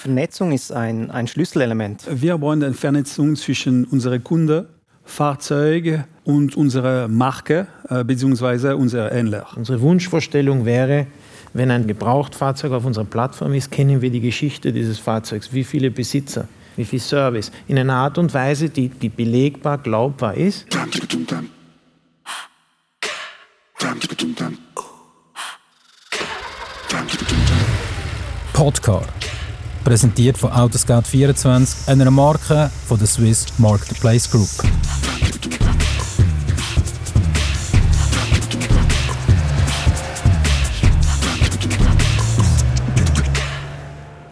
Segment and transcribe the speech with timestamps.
[0.00, 2.06] Vernetzung ist ein, ein Schlüsselelement.
[2.10, 4.66] Wir brauchen eine Vernetzung zwischen unseren Kunden,
[5.04, 8.72] Fahrzeug und unserer Marke äh, bzw.
[8.72, 9.46] unserer Händler.
[9.56, 11.06] Unsere Wunschvorstellung wäre,
[11.52, 15.90] wenn ein Gebrauchtfahrzeug auf unserer Plattform ist, kennen wir die Geschichte dieses Fahrzeugs, wie viele
[15.90, 20.66] Besitzer, wie viel Service, in einer Art und Weise, die, die belegbar, glaubbar ist.
[28.60, 29.04] Podcar.
[29.84, 34.50] Präsentiert von Autoscout24, einer Marke von der Swiss Marketplace Group.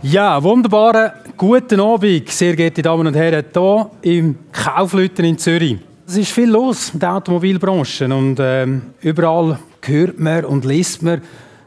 [0.03, 5.79] Ja, wunderbaren guten Abend, sehr geehrte Damen und Herren, hier im Kaufleuten in Zürich.
[6.06, 11.23] Es ist viel los in der Automobilbranche und ähm, überall hört man und liest man,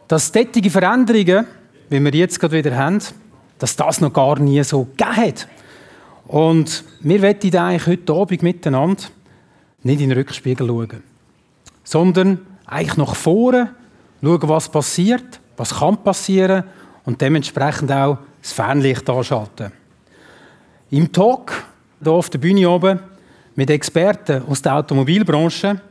[0.07, 1.47] dass tätige Veränderungen,
[1.91, 2.99] wie wir jetzt gerade wieder haben,
[3.59, 5.47] dass das noch gar nie so gegeben hat.
[6.25, 9.03] Und wir wollen eigentlich heute Abend miteinander
[9.83, 11.03] nicht in den Rückspiegel schauen,
[11.83, 13.75] sondern eigentlich nach vorne
[14.23, 16.63] schauen, was passiert, was kann passieren
[17.03, 19.73] und dementsprechend auch das Fernlicht anschalten.
[20.91, 21.51] Im Talk
[22.01, 22.99] hier auf der Bühne oben
[23.55, 25.81] mit Experten aus der Automobilbranche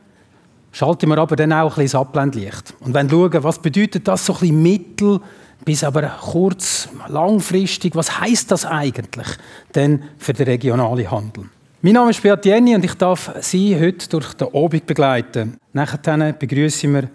[0.72, 2.74] schalten wir aber dann auch ein bisschen das Abblendlicht.
[2.80, 5.20] Und wenn schauen, was bedeutet das so ein bisschen mittel-
[5.64, 9.28] bis aber kurz, langfristig, was heißt das eigentlich
[9.74, 11.44] denn für den regionalen Handel?
[11.82, 15.56] Mein Name ist Beat Jenny und ich darf Sie heute durch den Abend begleiten.
[15.72, 17.08] Nachher begrüßen wir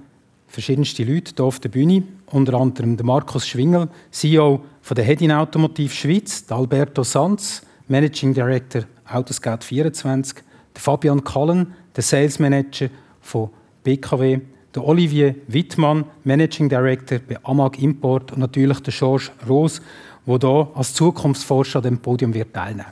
[0.48, 5.94] verschiedenste Leute hier auf der Bühne, unter anderem Markus Schwingel, CEO von der Hedin Automotiv
[5.94, 12.90] Schweiz, Alberto Sanz, Managing Director Autoscout 24, der Fabian Kallen, der Sales Manager
[13.22, 13.50] von
[13.84, 14.40] BKW,
[14.76, 19.82] der Olivier Wittmann, Managing Director bei Amag Import und natürlich der Georges Roos,
[20.28, 22.86] der hier als Zukunftsforscher an dem Podium wird teilnehmen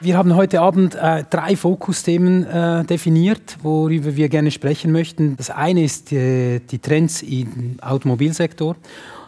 [0.00, 5.36] wir haben heute Abend äh, drei Fokusthemen äh, definiert, worüber wir gerne sprechen möchten.
[5.36, 8.76] Das eine ist die, die Trends im Automobilsektor,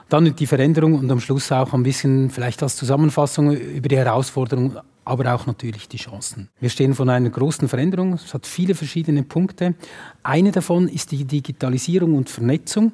[0.09, 4.79] dann die Veränderung und am Schluss auch ein bisschen vielleicht als Zusammenfassung über die Herausforderungen
[5.11, 6.49] aber auch natürlich die Chancen.
[6.61, 8.13] Wir stehen vor einer großen Veränderung.
[8.13, 9.75] Es hat viele verschiedene Punkte.
[10.23, 12.93] Eine davon ist die Digitalisierung und Vernetzung.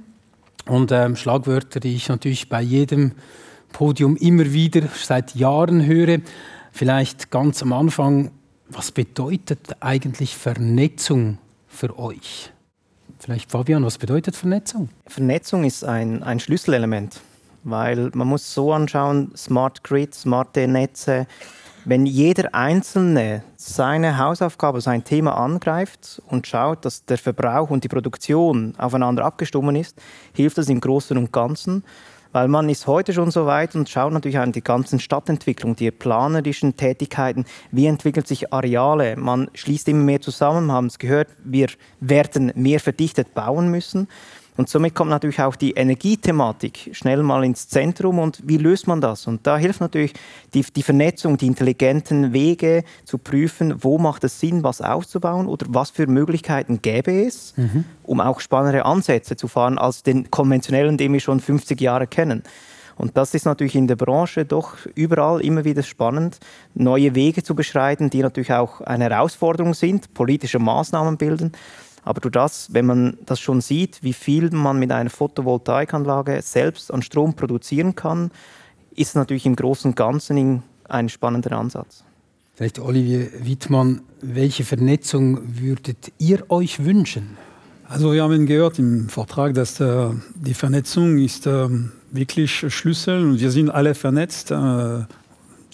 [0.66, 3.12] Und ähm, Schlagwörter, die ich natürlich bei jedem
[3.72, 6.20] Podium immer wieder seit Jahren höre.
[6.72, 8.30] Vielleicht ganz am Anfang,
[8.70, 11.38] was bedeutet eigentlich Vernetzung
[11.68, 12.50] für euch?
[13.18, 14.88] Vielleicht Fabian, was bedeutet Vernetzung?
[15.06, 17.20] Vernetzung ist ein, ein Schlüsselelement,
[17.62, 21.26] weil man muss so anschauen, Smart Grid, smarte Netze,
[21.86, 27.88] wenn jeder Einzelne seine Hausaufgabe, sein Thema angreift und schaut, dass der Verbrauch und die
[27.88, 29.96] Produktion aufeinander abgestimmt ist,
[30.32, 31.84] hilft das im Großen und Ganzen.
[32.32, 35.92] Weil man ist heute schon so weit und schaut natürlich an die ganzen Stadtentwicklung, die
[35.92, 39.16] planerischen Tätigkeiten, wie entwickeln sich Areale.
[39.16, 41.68] Man schließt immer mehr zusammen, haben es gehört, wir
[42.00, 44.08] werden mehr verdichtet bauen müssen.
[44.56, 49.00] Und somit kommt natürlich auch die Energiethematik schnell mal ins Zentrum und wie löst man
[49.00, 49.26] das?
[49.26, 50.14] Und da hilft natürlich
[50.54, 55.66] die, die Vernetzung, die intelligenten Wege zu prüfen, wo macht es Sinn, was aufzubauen oder
[55.68, 57.84] was für Möglichkeiten gäbe es, mhm.
[58.04, 62.42] um auch spannendere Ansätze zu fahren als den konventionellen, den wir schon 50 Jahre kennen.
[62.96, 66.38] Und das ist natürlich in der Branche doch überall immer wieder spannend,
[66.74, 71.52] neue Wege zu beschreiten, die natürlich auch eine Herausforderung sind, politische Maßnahmen bilden.
[72.06, 76.94] Aber durch das, wenn man das schon sieht, wie viel man mit einer Photovoltaikanlage selbst
[76.94, 78.30] an Strom produzieren kann,
[78.94, 82.04] ist es natürlich im Großen und Ganzen ein spannender Ansatz.
[82.54, 87.36] Vielleicht Olivier Wittmann, welche Vernetzung würdet ihr euch wünschen?
[87.88, 91.68] Also wir haben gehört im Vortrag, dass äh, die Vernetzung ist äh,
[92.12, 94.52] wirklich Schlüssel und wir sind alle vernetzt.
[94.52, 95.00] Äh,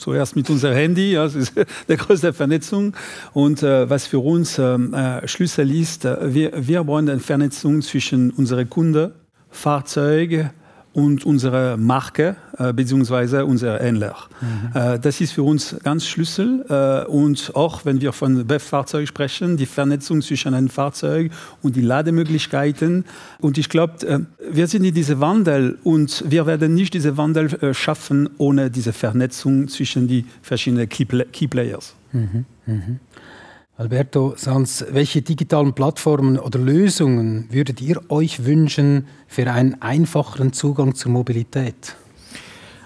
[0.02, 1.52] zuerst mit unserem Handy, ja, das ist
[1.88, 2.94] die größte Vernetzung.
[3.32, 7.82] Und äh, was für uns ähm, äh, Schlüssel ist, äh, wir, wir brauchen eine Vernetzung
[7.82, 9.12] zwischen unseren Kunden,
[9.50, 10.50] Fahrzeugen,
[10.92, 13.42] und unsere Marke äh, bzw.
[13.42, 14.16] unser Händler.
[14.40, 14.76] Mhm.
[14.76, 16.64] Äh, das ist für uns ganz Schlüssel.
[16.68, 21.80] Äh, und auch wenn wir von BEF-Fahrzeugen sprechen, die Vernetzung zwischen einem Fahrzeug und die
[21.80, 23.04] Lademöglichkeiten.
[23.40, 27.52] Und ich glaube, äh, wir sind in diesem Wandel und wir werden nicht diesen Wandel
[27.62, 31.94] äh, schaffen ohne diese Vernetzung zwischen die verschiedenen Key, Key Players.
[32.12, 32.44] Mhm.
[32.66, 33.00] Mhm.
[33.78, 40.94] Alberto Sanz, welche digitalen Plattformen oder Lösungen würdet ihr euch wünschen für einen einfacheren Zugang
[40.94, 41.96] zur Mobilität?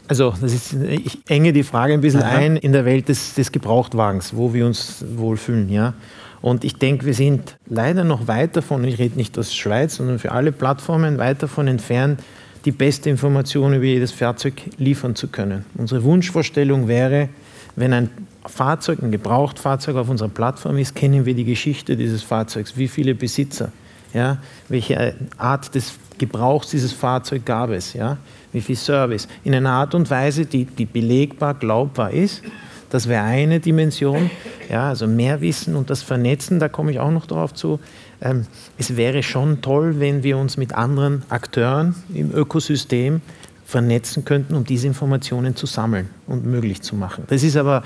[0.07, 2.37] Also, das ist, ich enge die Frage ein bisschen Aha.
[2.37, 5.69] ein in der Welt des, des Gebrauchtwagens, wo wir uns wohlfühlen.
[5.69, 5.95] Ja?
[6.41, 10.21] Und ich denke, wir sind leider noch weit davon, ich rede nicht aus Schweiz, sondern
[10.21, 12.21] für alle Plattformen weit davon entfernt,
[12.65, 15.65] die beste Information über jedes Fahrzeug liefern zu können.
[15.75, 17.29] Unsere Wunschvorstellung wäre,
[17.77, 18.11] wenn ein
[18.47, 23.15] Fahrzeug, ein Gebrauchtfahrzeug auf unserer Plattform ist, kennen wir die Geschichte dieses Fahrzeugs, wie viele
[23.15, 23.71] Besitzer,
[24.15, 24.39] ja,
[24.69, 28.17] welche Art des Gebrauchs dieses Fahzeug gab es, ja,
[28.53, 32.43] wie viel Service, in einer Art und Weise, die, die belegbar, glaubbar ist.
[32.89, 34.31] Das wäre eine Dimension,
[34.71, 37.81] ja, also mehr Wissen und das Vernetzen, da komme ich auch noch darauf zu.
[38.23, 38.47] Ähm,
[38.79, 43.21] es wäre schon toll, wenn wir uns mit anderen Akteuren im Ökosystem
[43.67, 47.25] vernetzen könnten, um diese Informationen zu sammeln und möglich zu machen.
[47.27, 47.83] Das ist aber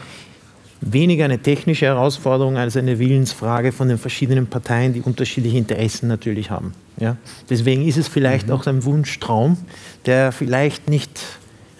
[0.82, 6.50] weniger eine technische Herausforderung als eine Willensfrage von den verschiedenen Parteien, die unterschiedliche Interessen natürlich
[6.50, 6.74] haben.
[6.98, 7.16] Ja?
[7.48, 8.52] Deswegen ist es vielleicht mhm.
[8.52, 9.56] auch ein Wunschtraum,
[10.04, 11.18] der vielleicht nicht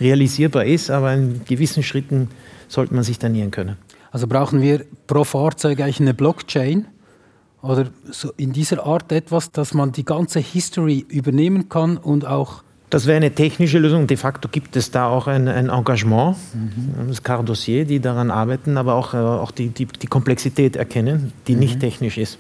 [0.01, 2.29] realisierbar ist, aber in gewissen Schritten
[2.69, 3.77] sollte man sich da nähern können.
[4.11, 6.87] Also brauchen wir pro Fahrzeug eigentlich eine Blockchain
[7.61, 12.63] oder so in dieser Art etwas, dass man die ganze History übernehmen kann und auch
[12.91, 14.07] das wäre eine technische Lösung.
[14.07, 17.09] De facto gibt es da auch ein, ein Engagement, mhm.
[17.09, 21.55] das Cardossier, die daran arbeiten, aber auch, äh, auch die, die, die, Komplexität erkennen, die
[21.55, 21.61] mhm.
[21.61, 22.39] nicht technisch ist.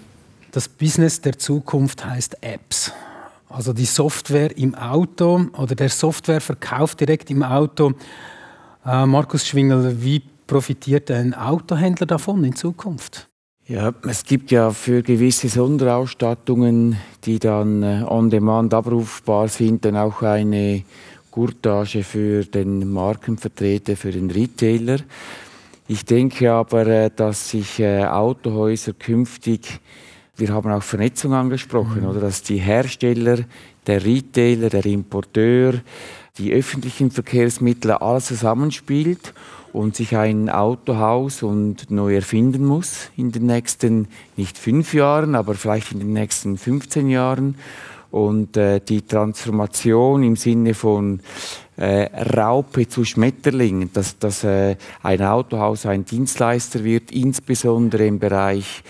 [0.50, 2.92] Das Business der Zukunft heißt Apps.
[3.48, 7.92] Also die Software im Auto oder der Softwareverkauf direkt im Auto.
[8.84, 13.29] Äh, Markus Schwingel, wie profitiert ein Autohändler davon in Zukunft?
[13.70, 19.96] Ja, es gibt ja für gewisse Sonderausstattungen, die dann äh, on demand abrufbar sind, dann
[19.96, 20.82] auch eine
[21.30, 24.98] Gurtage für den Markenvertreter, für den Retailer.
[25.86, 29.78] Ich denke aber, äh, dass sich äh, Autohäuser künftig,
[30.36, 32.08] wir haben auch Vernetzung angesprochen, mhm.
[32.08, 33.38] oder dass die Hersteller,
[33.86, 35.74] der Retailer, der Importeur,
[36.38, 39.32] die öffentlichen Verkehrsmittel alles zusammenspielt
[39.72, 45.54] und sich ein Autohaus und neu erfinden muss in den nächsten, nicht fünf Jahren, aber
[45.54, 47.56] vielleicht in den nächsten 15 Jahren.
[48.10, 51.20] Und äh, die Transformation im Sinne von
[51.76, 54.74] äh, Raupe zu Schmetterling, dass, dass äh,
[55.04, 58.82] ein Autohaus ein Dienstleister wird, insbesondere im Bereich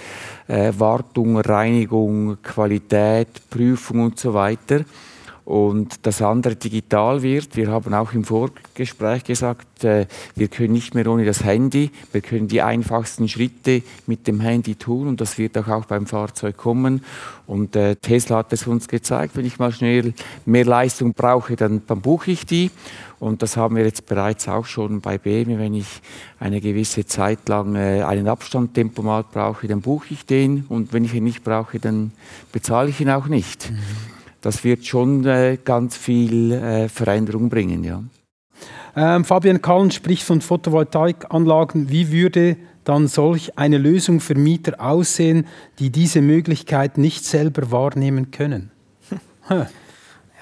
[0.49, 4.87] äh, Wartung, Reinigung, Qualität, Prüfung und so weiter
[5.51, 7.57] und das andere digital wird.
[7.57, 10.07] Wir haben auch im Vorgespräch gesagt, äh,
[10.37, 14.77] wir können nicht mehr ohne das Handy, wir können die einfachsten Schritte mit dem Handy
[14.77, 17.05] tun und das wird auch, beim Fahrzeug kommen.
[17.49, 20.15] Und äh, Tesla hat es uns gezeigt, wenn ich mal schnell
[20.47, 22.71] mehr Leistung brauche, dann, dann buche ich die.
[23.19, 25.59] Und das haben wir jetzt bereits auch schon bei BMW.
[25.59, 26.01] Wenn ich
[26.39, 30.65] eine gewisse Zeit lang äh, einen Abstandtempomat brauche, dann buche ich den.
[30.69, 32.13] Und wenn ich ihn nicht brauche, dann
[32.53, 33.73] bezahle ich ihn auch nicht.
[33.73, 37.85] Mhm das wird schon äh, ganz viel äh, Veränderung bringen.
[37.85, 38.03] Ja.
[38.97, 41.91] Ähm, Fabian Kallen spricht von Photovoltaikanlagen.
[41.91, 45.47] Wie würde dann solch eine Lösung für Mieter aussehen,
[45.79, 48.71] die diese Möglichkeit nicht selber wahrnehmen können?
[49.51, 49.69] ja,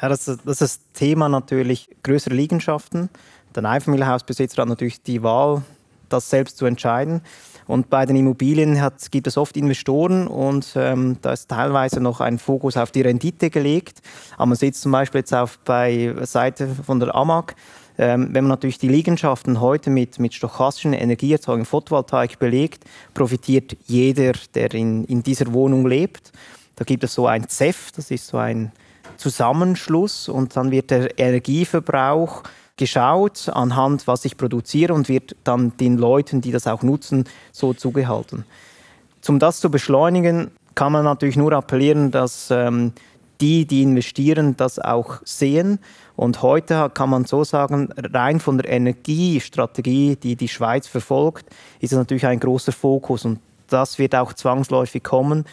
[0.01, 3.11] das, ist, das ist das Thema natürlich größere Liegenschaften.
[3.55, 5.63] Der Einfamilienhausbesitzer hat natürlich die Wahl,
[6.09, 7.23] das selbst zu entscheiden.
[7.69, 12.21] Und bei den Immobilien hat, gibt es oft Investoren und ähm, da ist teilweise noch
[12.21, 14.01] ein Fokus auf die Rendite gelegt.
[14.37, 17.55] Aber man sieht zum Beispiel jetzt auf bei Seite von der AMAG,
[17.99, 24.33] ähm, wenn man natürlich die Liegenschaften heute mit, mit stochastischen Energieerzeugung Photovoltaik belegt, profitiert jeder,
[24.55, 26.33] der in, in dieser Wohnung lebt.
[26.77, 28.73] Da gibt es so ein ZEF, das ist so ein
[29.19, 32.45] Zusammenschluss und dann wird der Energieverbrauch
[32.79, 37.75] geschaut anhand, was ich produziere und wird dann den Leuten, die das auch nutzen, so
[37.75, 38.45] zugehalten.
[39.27, 42.93] Um das zu beschleunigen, kann man natürlich nur appellieren, dass ähm,
[43.41, 45.79] die, die investieren, das auch sehen.
[46.17, 51.47] Und heute kann man so sagen, rein von der Energiestrategie, die die Schweiz verfolgt,
[51.81, 55.45] ist es natürlich ein großer Fokus und das wird auch zwangsläufig kommen.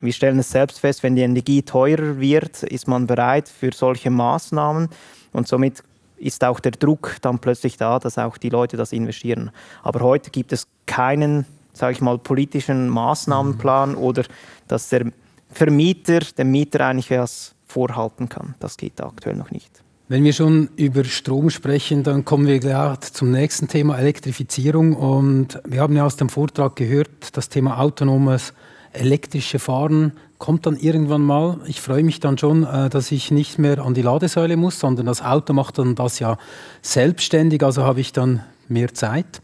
[0.00, 4.10] Wir stellen es selbst fest, wenn die Energie teurer wird, ist man bereit für solche
[4.10, 4.88] Maßnahmen
[5.32, 5.82] und somit
[6.18, 9.50] ist auch der Druck dann plötzlich da, dass auch die Leute das investieren.
[9.82, 13.98] Aber heute gibt es keinen, sage ich mal, politischen Maßnahmenplan mhm.
[13.98, 14.24] oder
[14.68, 15.12] dass der
[15.50, 18.54] Vermieter dem Mieter eigentlich was vorhalten kann.
[18.60, 19.70] Das geht aktuell noch nicht.
[20.08, 24.94] Wenn wir schon über Strom sprechen, dann kommen wir gleich zum nächsten Thema Elektrifizierung.
[24.94, 28.52] Und wir haben ja aus dem Vortrag gehört, das Thema autonomes
[29.00, 31.58] elektrische Fahren kommt dann irgendwann mal.
[31.66, 35.06] Ich freue mich dann schon, äh, dass ich nicht mehr an die Ladesäule muss, sondern
[35.06, 36.36] das Auto macht dann das ja
[36.82, 39.40] selbstständig, also habe ich dann mehr Zeit.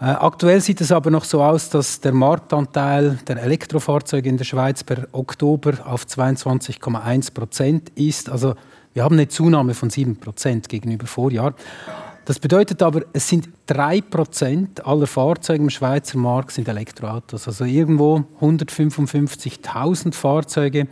[0.00, 4.44] Äh, aktuell sieht es aber noch so aus, dass der Marktanteil der Elektrofahrzeuge in der
[4.44, 8.28] Schweiz per Oktober auf 22,1 Prozent ist.
[8.28, 8.54] Also
[8.92, 11.54] wir haben eine Zunahme von 7 Prozent gegenüber Vorjahr.
[12.24, 17.46] Das bedeutet aber, es sind 3% aller Fahrzeuge im Schweizer Markt sind Elektroautos.
[17.46, 20.88] Also irgendwo 155.000 Fahrzeuge.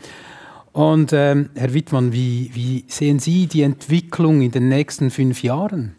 [0.72, 5.96] Und ähm, Herr Wittmann, wie, wie sehen Sie die Entwicklung in den nächsten fünf Jahren?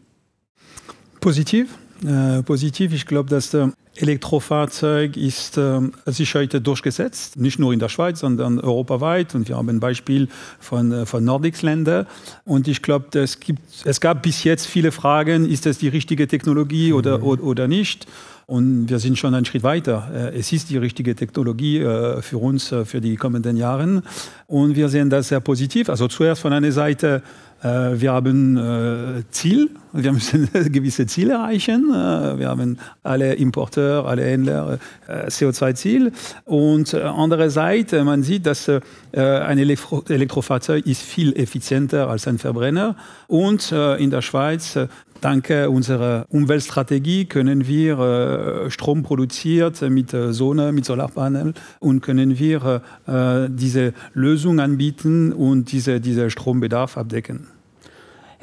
[1.19, 1.77] Positiv.
[2.05, 2.93] Äh, positiv.
[2.93, 8.19] Ich glaube, dass der Elektrofahrzeug ist äh, sich heute durchgesetzt, nicht nur in der Schweiz,
[8.19, 9.35] sondern europaweit.
[9.35, 10.27] Und wir haben ein Beispiel
[10.59, 12.05] von, äh, von Nordics-Ländern.
[12.43, 13.37] Und ich glaube, es,
[13.85, 17.23] es gab bis jetzt viele Fragen, ist das die richtige Technologie oder, mhm.
[17.23, 18.05] oder, oder nicht?
[18.45, 20.11] Und wir sind schon einen Schritt weiter.
[20.13, 24.03] Äh, es ist die richtige Technologie äh, für uns äh, für die kommenden Jahre.
[24.47, 25.89] Und wir sehen das sehr positiv.
[25.89, 27.21] Also zuerst von einer Seite,
[27.63, 31.87] wir haben Ziel, wir müssen gewisse Ziele erreichen.
[31.87, 36.11] Wir haben alle Importeure, alle Händler CO2-Ziel.
[36.43, 38.69] Und andererseits, man sieht, dass
[39.13, 42.97] ein Elektro Elektrofahrzeug ist viel effizienter als ein Verbrenner.
[43.27, 44.77] Und in der Schweiz
[45.23, 52.37] Dank unserer Umweltstrategie können wir äh, Strom produziert mit äh, Sonne, mit Solarpanel und können
[52.37, 57.52] wir äh, diese Lösung anbieten und diese, diesen Strombedarf abdecken.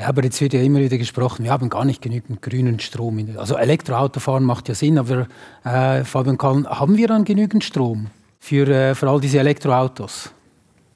[0.01, 3.23] Ja, aber jetzt wird ja immer wieder gesprochen, wir haben gar nicht genügend grünen Strom.
[3.37, 5.27] Also Elektroautofahren macht ja Sinn, aber
[5.63, 8.07] äh, Fabian Kahn, haben wir dann genügend Strom
[8.39, 10.33] für, äh, für all diese Elektroautos?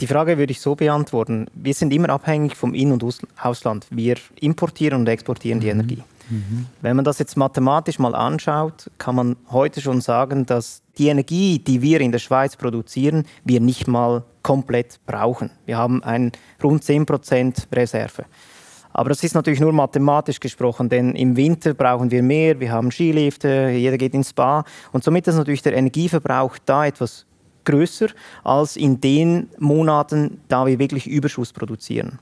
[0.01, 1.47] Die Frage würde ich so beantworten.
[1.53, 3.05] Wir sind immer abhängig vom In- und
[3.41, 3.87] Ausland.
[3.91, 5.81] Wir importieren und exportieren die mhm.
[5.81, 6.03] Energie.
[6.31, 6.67] Mhm.
[6.81, 11.59] Wenn man das jetzt mathematisch mal anschaut, kann man heute schon sagen, dass die Energie,
[11.59, 15.51] die wir in der Schweiz produzieren, wir nicht mal komplett brauchen.
[15.67, 16.33] Wir haben ein
[16.63, 18.25] rund 10% Reserve.
[18.95, 22.93] Aber das ist natürlich nur mathematisch gesprochen, denn im Winter brauchen wir mehr, wir haben
[22.93, 27.27] Skilifte, jeder geht ins Spa und somit ist natürlich der Energieverbrauch da etwas
[27.65, 28.09] größer
[28.45, 32.21] als in den Monaten, da wir wirklich Überschuss produzieren.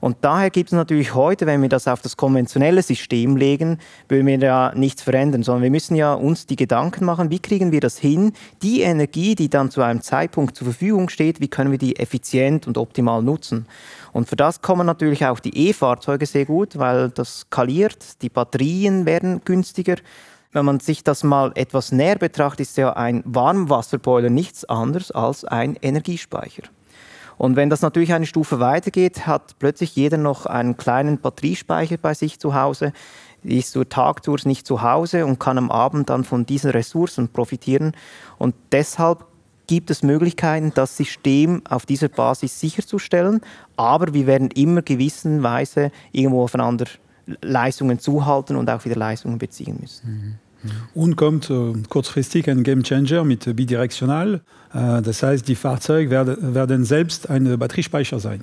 [0.00, 4.26] Und daher gibt es natürlich heute, wenn wir das auf das konventionelle System legen, würden
[4.26, 7.80] wir ja nichts verändern, sondern wir müssen ja uns die Gedanken machen, wie kriegen wir
[7.80, 8.32] das hin,
[8.62, 12.66] die Energie, die dann zu einem Zeitpunkt zur Verfügung steht, wie können wir die effizient
[12.66, 13.66] und optimal nutzen.
[14.12, 19.06] Und für das kommen natürlich auch die E-Fahrzeuge sehr gut, weil das skaliert, die Batterien
[19.06, 19.96] werden günstiger
[20.52, 25.44] wenn man sich das mal etwas näher betrachtet, ist ja ein Warmwasserboiler nichts anderes als
[25.44, 26.62] ein Energiespeicher.
[27.38, 32.14] Und wenn das natürlich eine Stufe weitergeht, hat plötzlich jeder noch einen kleinen Batteriespeicher bei
[32.14, 32.92] sich zu Hause,
[33.42, 37.92] ist zur Tagtour nicht zu Hause und kann am Abend dann von diesen Ressourcen profitieren.
[38.38, 39.24] Und deshalb
[39.66, 43.40] gibt es Möglichkeiten, das System auf dieser Basis sicherzustellen,
[43.76, 46.86] aber wir werden immer gewissenweise irgendwo aufeinander
[47.42, 50.10] Leistungen zuhalten und auch wieder Leistungen beziehen müssen.
[50.10, 50.45] Mhm.
[50.94, 54.42] Und kommt äh, kurzfristig ein Game Changer mit bidirektional.
[54.72, 58.42] Äh, das heißt, die Fahrzeuge werden, werden selbst ein Batteriespeicher sein.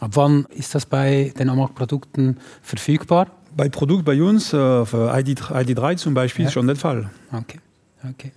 [0.00, 3.28] Ab wann ist das bei den Amag-Produkten verfügbar?
[3.56, 6.48] Bei Produkt bei uns, äh, für ID, ID3 zum Beispiel, ja.
[6.48, 7.10] ist schon der Fall.
[7.32, 7.58] Okay.
[8.08, 8.32] okay.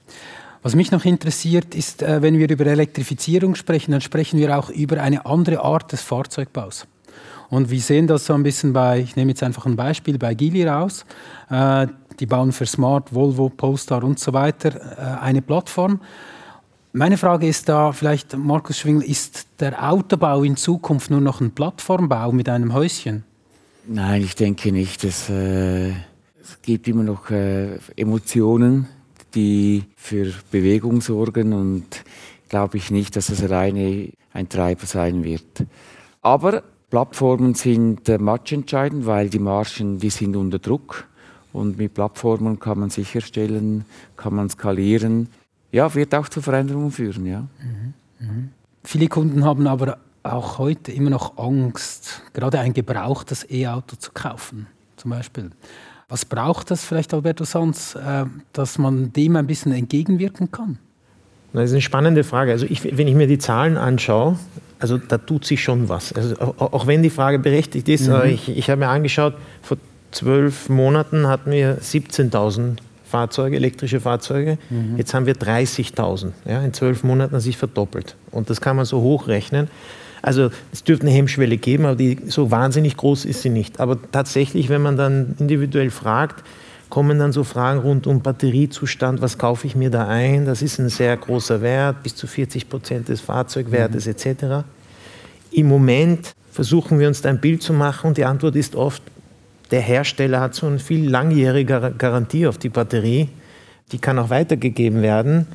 [0.64, 4.70] Was mich noch interessiert, ist, äh, wenn wir über Elektrifizierung sprechen, dann sprechen wir auch
[4.70, 6.88] über eine andere Art des Fahrzeugbaus.
[7.50, 10.34] Und wir sehen das so ein bisschen bei, ich nehme jetzt einfach ein Beispiel, bei
[10.34, 11.06] Gili raus.
[11.50, 11.88] Äh,
[12.22, 16.00] die bauen für Smart, Volvo, Polestar und so weiter äh, eine Plattform.
[16.94, 21.52] Meine Frage ist da vielleicht, Markus Schwingel, ist der Autobau in Zukunft nur noch ein
[21.52, 23.24] Plattformbau mit einem Häuschen?
[23.88, 25.04] Nein, ich denke nicht.
[25.04, 28.88] Es, äh, es gibt immer noch äh, Emotionen,
[29.34, 32.04] die für Bewegung sorgen und
[32.50, 35.66] glaube ich nicht, dass es alleine ein Treiber sein wird.
[36.22, 41.08] Aber Plattformen sind äh, matchentscheidend, weil die Margen, die sind unter Druck.
[41.54, 45.28] Und mit Plattformen kann man sicherstellen, kann man skalieren.
[45.72, 47.42] Ja, wird auch zu Veränderungen führen, ja.
[47.42, 47.94] Mhm.
[48.20, 48.50] Mhm.
[48.84, 54.68] Viele Kunden haben aber auch heute immer noch Angst, gerade ein gebrauchtes E-Auto zu kaufen,
[54.98, 55.52] zum Beispiel.
[56.10, 60.78] Was braucht das vielleicht, Alberto Sanz, äh, dass man dem ein bisschen entgegenwirken kann?
[61.54, 62.52] Das ist eine spannende Frage.
[62.52, 64.38] Also ich, wenn ich mir die Zahlen anschaue,
[64.80, 66.14] also da tut sich schon was.
[66.14, 68.24] Also auch wenn die Frage berechtigt ist, mhm.
[68.26, 69.78] ich, ich habe mir angeschaut, vor
[70.12, 74.58] zwölf Monaten hatten wir 17.000 Fahrzeuge, elektrische Fahrzeuge.
[74.70, 74.98] Mhm.
[74.98, 76.32] Jetzt haben wir 30.000.
[76.46, 78.16] Ja, in zwölf Monaten hat sich verdoppelt.
[78.32, 79.68] Und das kann man so hochrechnen.
[80.22, 83.80] Also es dürfte eine Hemmschwelle geben, aber die, so wahnsinnig groß ist sie nicht.
[83.80, 86.44] Aber tatsächlich, wenn man dann individuell fragt,
[86.90, 90.46] kommen dann so Fragen rund um Batteriezustand, was kaufe ich mir da ein?
[90.46, 94.12] Das ist ein sehr großer Wert, bis zu 40 Prozent des Fahrzeugwertes mhm.
[94.12, 94.66] etc.
[95.52, 99.02] Im Moment versuchen wir uns da ein Bild zu machen und die Antwort ist oft,
[99.72, 103.30] der Hersteller hat so eine viel langjährige Garantie auf die Batterie,
[103.92, 105.48] die kann auch weitergegeben werden,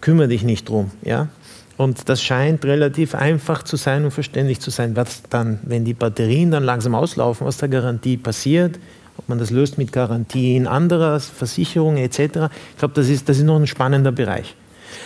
[0.00, 0.90] kümmere dich nicht drum.
[1.02, 1.28] Ja?
[1.76, 5.94] Und das scheint relativ einfach zu sein und verständlich zu sein, was dann, wenn die
[5.94, 8.78] Batterien dann langsam auslaufen, was der Garantie passiert,
[9.16, 12.18] ob man das löst mit Garantien anderer Versicherungen etc.
[12.18, 14.54] Ich glaube, das ist, das ist noch ein spannender Bereich.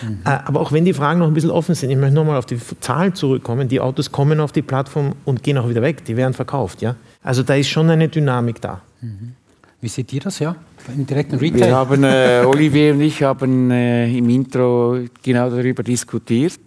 [0.02, 0.20] Mhm.
[0.24, 2.46] Äh, aber auch wenn die Fragen noch ein bisschen offen sind, ich möchte nochmal auf
[2.46, 3.68] die Zahlen zurückkommen.
[3.68, 6.82] Die Autos kommen auf die Plattform und gehen auch wieder weg, die werden verkauft.
[6.82, 6.96] Ja?
[7.22, 8.80] Also da ist schon eine Dynamik da.
[9.00, 9.34] Mhm.
[9.80, 10.56] Wie seht ihr das, ja?
[10.92, 11.60] Im direkten Retail?
[11.60, 16.60] Wir haben, äh, Olivier und ich haben äh, im Intro genau darüber diskutiert.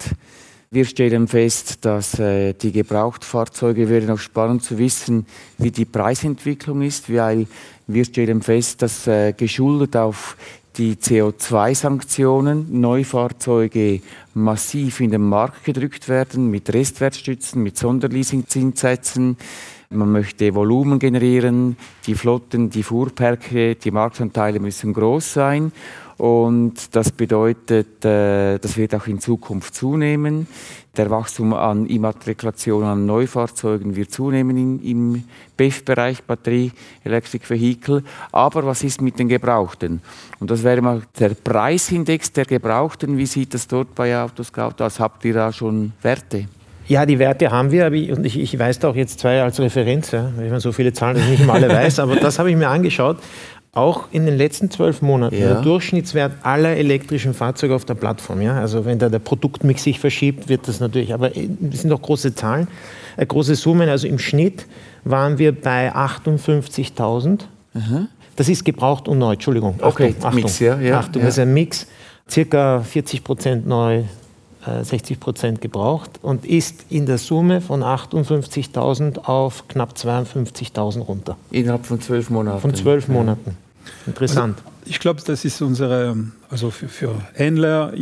[0.70, 5.26] Wir stellen fest, dass äh, die Gebrauchtfahrzeuge wäre noch spannend zu wissen,
[5.58, 7.46] wie die Preisentwicklung ist, weil
[7.86, 10.38] wir stellen fest, dass äh, geschuldet auf
[10.78, 14.00] die CO2-Sanktionen Neufahrzeuge
[14.32, 19.36] massiv in den Markt gedrückt werden mit Restwertstützen, mit Sonderleasingzinssätzen.
[19.92, 25.72] Man möchte Volumen generieren, die Flotten, die Fuhrparke, die Marktanteile müssen groß sein.
[26.18, 30.46] Und das bedeutet, äh, das wird auch in Zukunft zunehmen.
[30.96, 35.24] Der Wachstum an Immatrikulationen an Neufahrzeugen wird zunehmen im
[35.56, 36.70] BEF-Bereich, Batterie,
[37.02, 38.04] Electric Vehicle.
[38.30, 40.00] Aber was ist mit den Gebrauchten?
[40.38, 43.18] Und das wäre mal der Preisindex der Gebrauchten.
[43.18, 45.00] Wie sieht das dort bei Autoscout aus?
[45.00, 46.46] Habt ihr da schon Werte?
[46.88, 50.10] Ja, die Werte haben wir, und ich, ich weiß da auch jetzt zwei als Referenz,
[50.10, 52.68] ja, weil man so viele Zahlen nicht immer alle weiß, aber das habe ich mir
[52.68, 53.18] angeschaut.
[53.74, 55.54] Auch in den letzten zwölf Monaten ja.
[55.54, 58.42] der Durchschnittswert aller elektrischen Fahrzeuge auf der Plattform.
[58.42, 58.60] Ja?
[58.60, 62.02] Also wenn da der Produktmix sich verschiebt, wird das natürlich, aber äh, das sind doch
[62.02, 62.68] große Zahlen,
[63.16, 63.88] äh, große Summen.
[63.88, 64.66] Also im Schnitt
[65.04, 67.40] waren wir bei 58.000.
[68.36, 69.76] Das ist gebraucht und neu, Entschuldigung.
[69.80, 70.78] Okay, Achtung, Mix, ja.
[70.78, 71.26] ja Achtung, ja.
[71.26, 71.86] das ist ein Mix.
[72.28, 74.04] Circa 40 Prozent neu,
[74.64, 81.36] 60 äh, Prozent gebraucht und ist in der Summe von 58.000 auf knapp 52.000 runter.
[81.50, 82.60] Innerhalb von zwölf Monaten.
[82.60, 83.56] Von zwölf Monaten.
[84.06, 84.58] Interessant.
[84.58, 86.16] Also ich glaube, das ist unsere,
[86.50, 87.92] also für, für Händler,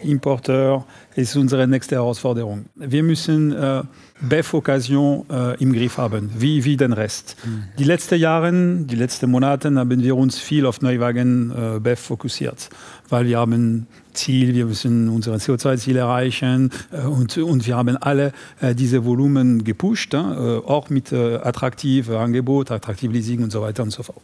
[0.00, 2.66] Importeur, ist unsere nächste Herausforderung.
[2.76, 3.82] Wir müssen äh,
[4.20, 7.36] BEF-Occasion äh, im Griff haben, wie, wie den Rest.
[7.44, 7.64] Mhm.
[7.78, 12.68] Die letzten Jahre, die letzten Monate haben wir uns viel auf Neuwagen äh, BEF fokussiert,
[13.08, 18.32] weil wir haben Ziel, wir müssen unsere CO2-Ziel erreichen äh, und, und wir haben alle
[18.60, 23.82] äh, diese Volumen gepusht, äh, auch mit äh, attraktiven Angebot, attraktiv Leasing und so weiter
[23.82, 24.22] und so fort.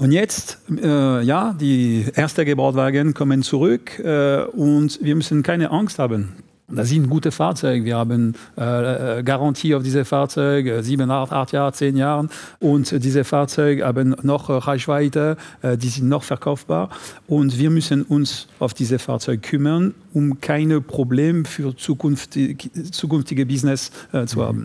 [0.00, 5.98] Und jetzt, äh, ja, die ersten Gebrauchtwagen kommen zurück äh, und wir müssen keine Angst
[5.98, 6.32] haben.
[6.68, 7.84] Das sind gute Fahrzeuge.
[7.84, 12.28] Wir haben äh, äh Garantie auf diese Fahrzeuge, sieben, acht, acht Jahre, zehn Jahre.
[12.60, 16.88] Und diese Fahrzeuge haben noch Reichweite, äh, die sind noch verkaufbar.
[17.26, 23.90] Und wir müssen uns auf diese Fahrzeuge kümmern, um keine Probleme für zukünftige, zukünftige Business
[24.12, 24.64] äh, zu haben.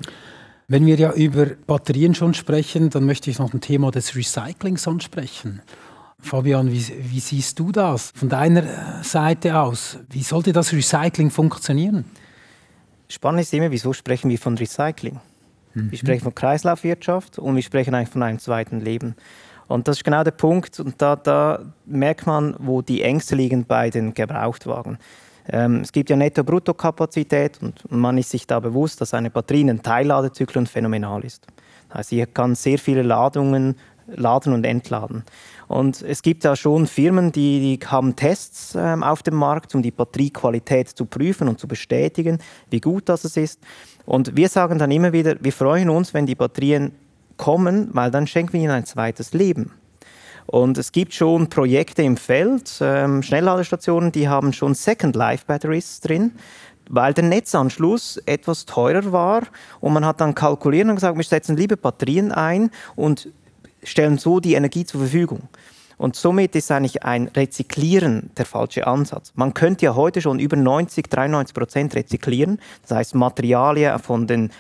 [0.68, 4.88] Wenn wir ja über Batterien schon sprechen, dann möchte ich noch ein Thema des Recyclings
[4.88, 5.62] ansprechen.
[6.20, 10.00] Fabian, wie, wie, siehst du das von deiner Seite aus?
[10.10, 12.06] Wie sollte das Recycling funktionieren?
[13.08, 15.20] Spannend ist immer, wieso sprechen wir von Recycling?
[15.76, 15.92] Mhm.
[15.92, 19.16] Wir sprechen von Kreislaufwirtschaft und wir sprechen eigentlich von einem zweiten Leben.
[19.68, 20.80] Und das ist genau der Punkt.
[20.80, 24.98] Und da, da merkt man, wo die Ängste liegen bei den Gebrauchtwagen.
[25.50, 29.82] Ähm, es gibt ja Netto-Brutto-Kapazität und man ist sich da bewusst, dass eine Batterie ein
[29.82, 31.46] Teilladezyklen phänomenal ist.
[31.94, 33.76] Heißt, sie kann sehr viele Ladungen
[34.08, 35.24] laden und entladen.
[35.68, 39.82] Und es gibt da schon Firmen, die, die haben Tests ähm, auf dem Markt, um
[39.82, 43.60] die Batteriequalität zu prüfen und zu bestätigen, wie gut das ist.
[44.06, 46.92] Und wir sagen dann immer wieder, wir freuen uns, wenn die Batterien
[47.38, 49.72] kommen, weil dann schenken wir ihnen ein zweites Leben.
[50.48, 56.00] Und es gibt schon Projekte im Feld, ähm, Schnellladestationen, die haben schon Second Life Batteries
[56.02, 56.34] drin,
[56.90, 59.44] weil der Netzanschluss etwas teurer war
[59.80, 63.30] und man hat dann kalkuliert und gesagt, wir setzen lieber Batterien ein und
[63.84, 65.42] stellen so die Energie zur Verfügung.
[65.98, 69.32] Und somit ist eigentlich ein Rezyklieren der falsche Ansatz.
[69.36, 74.52] Man könnte ja heute schon über 90, 93 Prozent rezyklieren, das heißt Materialien von den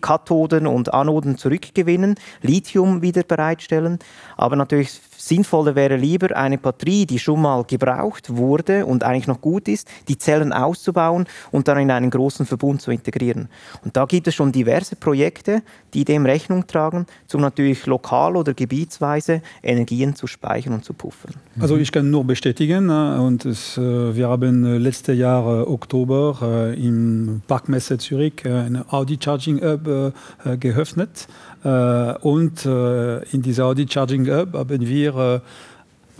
[0.00, 3.98] Kathoden und Anoden zurückgewinnen, Lithium wieder bereitstellen,
[4.36, 9.40] aber natürlich Sinnvoller wäre lieber eine Batterie, die schon mal gebraucht wurde und eigentlich noch
[9.40, 13.48] gut ist, die Zellen auszubauen und dann in einen großen Verbund zu integrieren.
[13.84, 15.62] Und da gibt es schon diverse Projekte,
[15.94, 21.34] die dem Rechnung tragen, um natürlich lokal oder gebietsweise Energien zu speichern und zu puffern.
[21.58, 26.72] Also ich kann nur bestätigen äh, und es, äh, wir haben äh, letztes Jahr Oktober
[26.76, 30.12] im Parkmesse Zürich ein Audi Charging Hub
[30.60, 31.26] geöffnet
[31.68, 35.42] und äh, in dieser Audi Charging Hub haben wir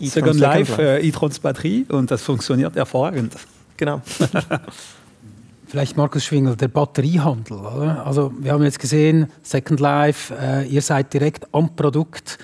[0.01, 3.35] äh, Second Life e-trons Batterie und das funktioniert hervorragend.
[3.77, 4.03] Genau.
[5.69, 7.59] Vielleicht Markus Schwingel, der Batteriehandel.
[7.59, 8.07] Oder?
[8.07, 12.39] Also wir haben jetzt gesehen, Second Life, äh, ihr seid direkt am Produkt.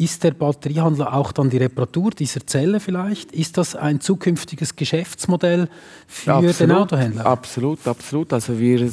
[0.00, 3.32] Ist der Batteriehandel auch dann die Reparatur dieser Zelle vielleicht?
[3.32, 5.68] Ist das ein zukünftiges Geschäftsmodell
[6.06, 7.26] für absolut, den Autohändler?
[7.26, 8.32] Absolut, absolut.
[8.32, 8.90] Also wir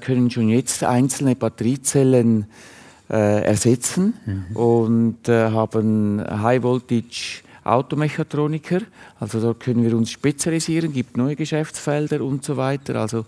[0.00, 2.46] können schon jetzt einzelne Batteriezellen
[3.10, 4.56] äh, ersetzen mhm.
[4.56, 8.80] und äh, haben High Voltage Automechatroniker.
[9.20, 12.96] Also dort können wir uns spezialisieren, gibt neue Geschäftsfelder und so weiter.
[12.96, 13.26] Also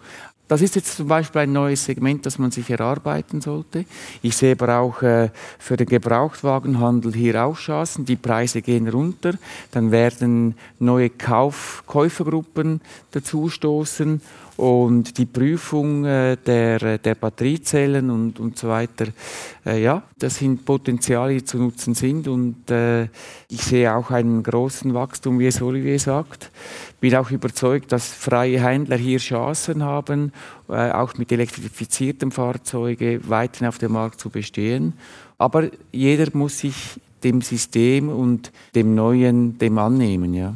[0.49, 3.85] das ist jetzt zum Beispiel ein neues Segment, das man sich erarbeiten sollte.
[4.23, 8.05] Ich sehe aber auch äh, für den Gebrauchtwagenhandel hier auch Chancen.
[8.05, 9.35] Die Preise gehen runter,
[9.73, 12.81] dann werden neue Kauf Käufergruppen
[13.11, 14.21] dazustoßen
[14.57, 19.07] und die Prüfung äh, der, der Batteriezellen und, und so weiter,
[19.67, 23.05] äh, ja, das sind Potenziale, die zu nutzen sind und äh,
[23.49, 26.51] ich sehe auch einen großen Wachstum, wie es Olivier sagt.
[27.01, 30.33] Bin auch überzeugt, dass freie Händler hier Chancen haben,
[30.69, 34.95] äh, auch mit elektrifizierten Fahrzeugen weiterhin auf dem Markt zu bestehen.
[35.39, 40.55] Aber jeder muss sich dem System und dem Neuen dem annehmen, ja.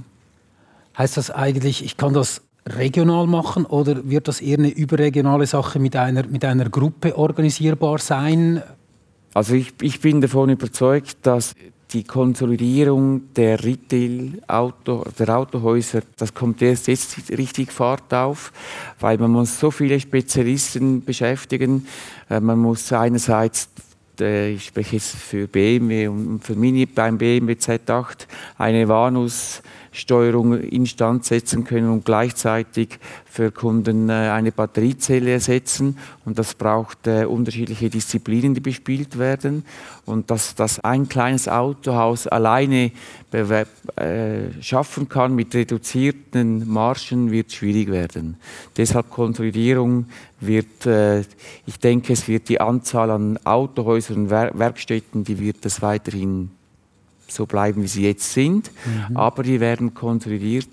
[0.97, 5.79] Heißt das eigentlich, ich kann das regional machen oder wird das eher eine überregionale Sache
[5.79, 8.63] mit einer, mit einer Gruppe organisierbar sein?
[9.33, 11.55] Also ich, ich bin davon überzeugt, dass
[11.93, 18.53] die Konsolidierung der Retail-Auto, der Autohäuser, das kommt erst jetzt richtig Fahrt auf,
[19.01, 21.87] weil man muss so viele Spezialisten beschäftigen.
[22.29, 23.69] Äh, man muss einerseits
[24.21, 28.27] äh, ich spreche jetzt für BMW und für Mini beim BMW Z8
[28.59, 35.99] eine Vanus Steuerung instand setzen können und gleichzeitig für Kunden äh, eine Batteriezelle ersetzen.
[36.25, 39.65] Und das braucht äh, unterschiedliche Disziplinen, die bespielt werden.
[40.07, 42.93] Und dass das ein kleines Autohaus alleine
[43.33, 43.65] äh,
[44.61, 48.37] schaffen kann mit reduzierten Margen, wird schwierig werden.
[48.77, 50.07] Deshalb Konsolidierung
[50.41, 51.21] wird, äh,
[51.67, 56.51] ich denke, es wird die Anzahl an Autohäusern und Werkstätten, die wird es weiterhin
[57.29, 58.71] so bleiben, wie sie jetzt sind.
[58.85, 59.17] Mhm.
[59.17, 60.69] Aber die werden konsolidiert,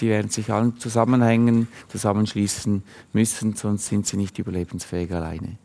[0.00, 2.82] die werden sich allen zusammenhängen, zusammenschließen
[3.12, 5.56] müssen, sonst sind sie nicht überlebensfähig alleine.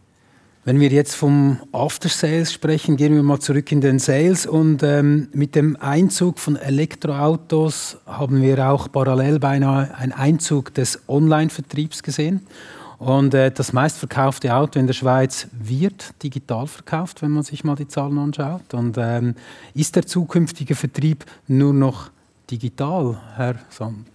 [0.68, 4.84] Wenn wir jetzt vom After Sales sprechen, gehen wir mal zurück in den Sales und
[4.84, 12.04] ähm, mit dem Einzug von Elektroautos haben wir auch parallel beinahe einen Einzug des Online-Vertriebs
[12.04, 12.42] gesehen.
[13.00, 17.76] Und äh, das meistverkaufte Auto in der Schweiz wird digital verkauft, wenn man sich mal
[17.76, 18.74] die Zahlen anschaut.
[18.74, 19.36] Und ähm,
[19.76, 22.10] ist der zukünftige Vertrieb nur noch
[22.50, 24.08] digital, Herr Sand?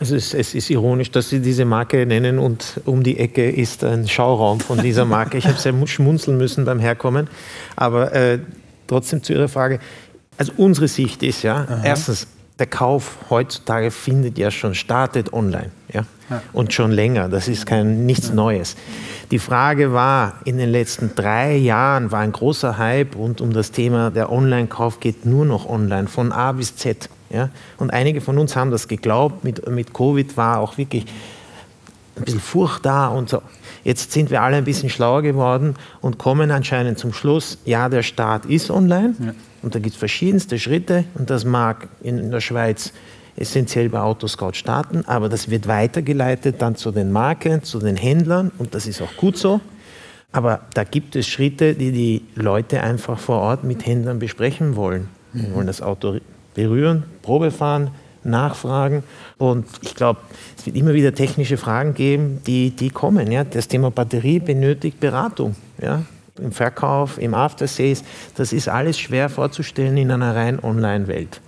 [0.00, 3.82] Also es, es, ist ironisch, dass Sie diese Marke nennen und um die Ecke ist
[3.82, 5.38] ein Schauraum von dieser Marke.
[5.38, 7.26] Ich habe sehr schmunzeln müssen beim Herkommen.
[7.74, 8.38] Aber äh,
[8.86, 9.80] trotzdem zu Ihrer Frage.
[10.36, 11.80] Also unsere Sicht ist ja, Aha.
[11.82, 15.70] erstens, der Kauf heutzutage findet ja schon, startet online.
[15.92, 16.02] Ja?
[16.28, 16.42] ja.
[16.52, 17.28] Und schon länger.
[17.28, 18.34] Das ist kein, nichts ja.
[18.34, 18.76] Neues.
[19.30, 23.70] Die Frage war, in den letzten drei Jahren war ein großer Hype rund um das
[23.70, 27.08] Thema, der Online-Kauf geht nur noch online, von A bis Z.
[27.30, 27.50] Ja?
[27.76, 29.44] Und einige von uns haben das geglaubt.
[29.44, 31.06] Mit, mit Covid war auch wirklich
[32.16, 33.40] ein bisschen Furcht da und so.
[33.84, 38.02] Jetzt sind wir alle ein bisschen schlauer geworden und kommen anscheinend zum Schluss, ja, der
[38.02, 39.14] Staat ist online.
[39.20, 42.92] Ja und da gibt es verschiedenste Schritte und das mag in der Schweiz
[43.36, 48.50] essentiell bei Autoscout starten, aber das wird weitergeleitet dann zu den Marken, zu den Händlern
[48.58, 49.60] und das ist auch gut so.
[50.30, 55.08] Aber da gibt es Schritte, die die Leute einfach vor Ort mit Händlern besprechen wollen.
[55.32, 55.54] Sie mhm.
[55.54, 56.18] wollen das Auto
[56.54, 57.90] berühren, Probe fahren,
[58.24, 59.02] nachfragen.
[59.38, 60.20] Und ich glaube,
[60.56, 63.30] es wird immer wieder technische Fragen geben, die, die kommen.
[63.30, 63.44] Ja?
[63.44, 65.54] Das Thema Batterie benötigt Beratung.
[65.80, 66.02] Ja?
[66.38, 68.04] Im Verkauf, im After-Sales,
[68.36, 71.40] das ist alles schwer vorzustellen in einer rein Online-Welt.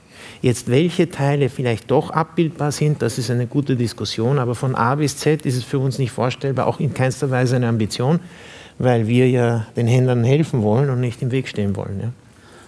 [0.43, 4.95] Jetzt, welche Teile vielleicht doch abbildbar sind, das ist eine gute Diskussion, aber von A
[4.95, 8.21] bis Z ist es für uns nicht vorstellbar, auch in keinster Weise eine Ambition,
[8.79, 12.01] weil wir ja den Händlern helfen wollen und nicht im Weg stehen wollen.
[12.01, 12.13] Ja.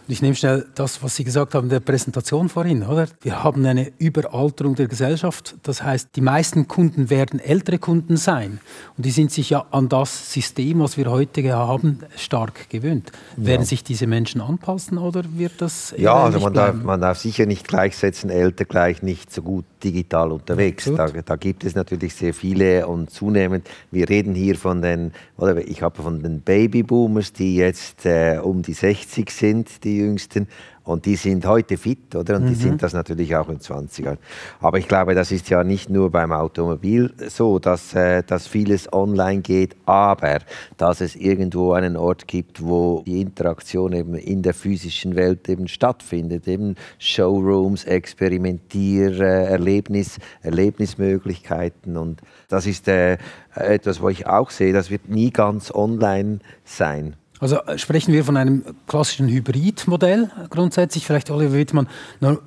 [0.08, 3.06] Ich nehme schnell das, was Sie gesagt haben in der Präsentation vorhin, oder?
[3.20, 5.54] Wir haben eine Überalterung der Gesellschaft.
[5.62, 8.58] Das heißt, die meisten Kunden werden ältere Kunden sein.
[8.96, 13.12] Und die sind sich ja an das System, was wir heute haben, stark gewöhnt.
[13.36, 13.46] Ja.
[13.46, 17.46] Werden sich diese Menschen anpassen oder wird das Ja, also man darf, man darf, sicher
[17.46, 20.90] nicht gleichsetzen, älter gleich nicht so gut digital unterwegs.
[20.96, 23.68] Da, da, gibt es natürlich sehr viele und zunehmend.
[23.90, 28.62] Wir reden hier von den, oder ich habe von den Babyboomers, die jetzt äh, um
[28.62, 30.48] die 60 sind, die Jüngsten.
[30.84, 32.36] Und die sind heute fit, oder?
[32.36, 32.48] Und mhm.
[32.48, 34.18] die sind das natürlich auch in 20 Jahren.
[34.60, 38.92] Aber ich glaube, das ist ja nicht nur beim Automobil so, dass, äh, dass vieles
[38.92, 40.40] online geht, aber
[40.78, 45.68] dass es irgendwo einen Ort gibt, wo die Interaktion eben in der physischen Welt eben
[45.68, 46.48] stattfindet.
[46.48, 51.96] Eben Showrooms, Experimentier, äh, Erlebnis, Erlebnismöglichkeiten.
[51.96, 53.18] Und das ist äh,
[53.54, 57.14] etwas, wo ich auch sehe, das wird nie ganz online sein.
[57.42, 61.04] Also äh, sprechen wir von einem klassischen Hybridmodell grundsätzlich.
[61.04, 61.88] Vielleicht, Oliver Wittmann,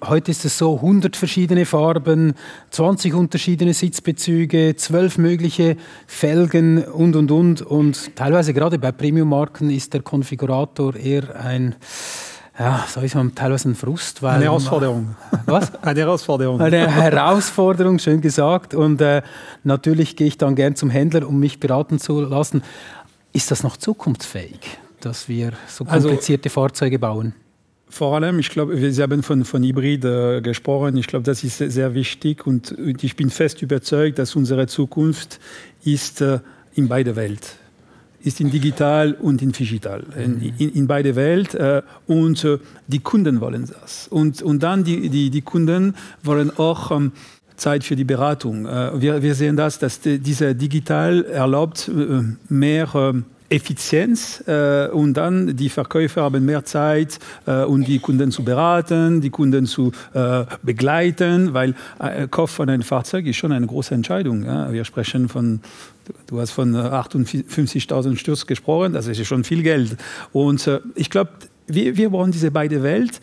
[0.06, 2.34] heute ist es so, 100 verschiedene Farben,
[2.72, 5.76] 20 unterschiedliche Sitzbezüge, 12 mögliche
[6.08, 7.62] Felgen und, und, und.
[7.62, 11.76] Und teilweise gerade bei Premium-Marken ist der Konfigurator eher ein
[12.58, 14.24] ja, so ist man teilweise ein Frust.
[14.24, 15.14] Weil eine Herausforderung.
[15.46, 15.74] Was?
[15.84, 16.62] Eine Herausforderung.
[16.62, 18.74] Eine Herausforderung, schön gesagt.
[18.74, 19.24] Und äh,
[19.66, 22.64] natürlich gehe ich dann gern zum Händler, um mich beraten zu lassen.
[23.34, 27.34] Ist das noch zukunftsfähig, dass wir so also komplizierte also, Fahrzeuge bauen?
[27.88, 30.98] Vor allem, ich glaube, Sie haben von, von Hybrid äh, gesprochen.
[30.98, 35.40] Ich glaube, das ist sehr wichtig und, und, ich bin fest überzeugt, dass unsere Zukunft
[35.84, 36.40] ist äh,
[36.74, 37.58] in beide Welt
[38.26, 40.54] ist in digital und in digital, in, mhm.
[40.58, 41.54] in, in beide Welt.
[41.54, 44.08] Äh, und äh, die Kunden wollen das.
[44.08, 47.12] Und, und dann die, die, die Kunden wollen auch ähm,
[47.56, 48.66] Zeit für die Beratung.
[48.66, 54.88] Äh, wir, wir sehen das, dass die, diese digital erlaubt äh, mehr ähm, Effizienz äh,
[54.88, 59.66] und dann die Verkäufer haben mehr Zeit, äh, um die Kunden zu beraten, die Kunden
[59.66, 64.46] zu äh, begleiten, weil äh, Kauf von einem Fahrzeug ist schon eine große Entscheidung.
[64.46, 64.72] Ja?
[64.72, 65.62] Wir sprechen von,
[66.28, 69.96] du hast von 58.000 äh, Stutz gesprochen, das ist schon viel Geld.
[70.34, 71.32] Und äh, ich glaube,
[71.68, 73.22] wir, wir brauchen diese beide Welt.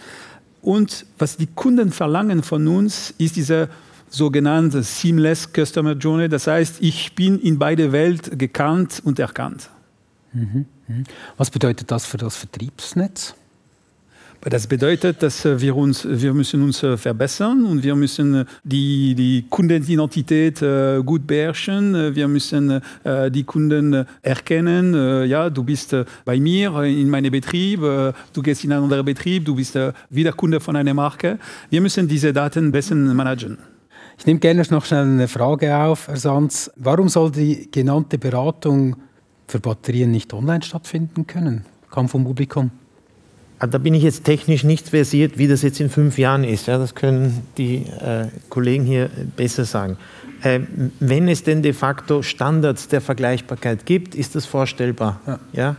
[0.61, 3.68] Und was die Kunden verlangen von uns, ist diese
[4.08, 6.28] sogenannte Seamless Customer Journey.
[6.28, 9.68] Das heißt, ich bin in beide Welt gekannt und erkannt.
[10.33, 10.66] Mhm.
[11.37, 13.35] Was bedeutet das für das Vertriebsnetz?
[14.45, 18.45] Das bedeutet, dass äh, wir, uns, wir müssen uns äh, verbessern und wir müssen äh,
[18.64, 20.61] die, die Kundenidentität
[21.05, 22.14] gut beherrschen.
[22.14, 24.95] Wir müssen die Kunden erkennen.
[25.27, 29.55] Ja, du bist bei mir in meinem Betrieb, du gehst in einen anderen Betrieb, du
[29.55, 29.79] bist
[30.11, 31.38] wieder Kunde von einer Marke.
[31.71, 33.59] Wir müssen diese Daten besser managen.
[34.18, 36.71] Ich nehme gerne noch schnell eine Frage auf, Herr Sanz.
[36.77, 38.97] Warum soll die genannte Beratung
[39.48, 41.64] für Batterien nicht online stattfinden können?
[41.90, 42.70] Kam vom Publikum.
[43.59, 46.66] Ah, da bin ich jetzt technisch nicht versiert, wie das jetzt in fünf Jahren ist.
[46.66, 49.98] Ja, das können die äh, Kollegen hier besser sagen.
[50.42, 50.61] Äh,
[50.98, 55.20] wenn es denn de facto Standards der Vergleichbarkeit gibt, ist das vorstellbar.
[55.26, 55.38] Ja.
[55.52, 55.76] ja?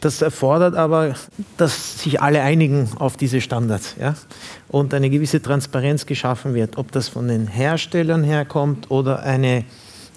[0.00, 1.14] Das erfordert aber,
[1.56, 4.14] dass sich alle einigen auf diese Standards ja?
[4.68, 9.64] und eine gewisse Transparenz geschaffen wird, ob das von den Herstellern herkommt oder eine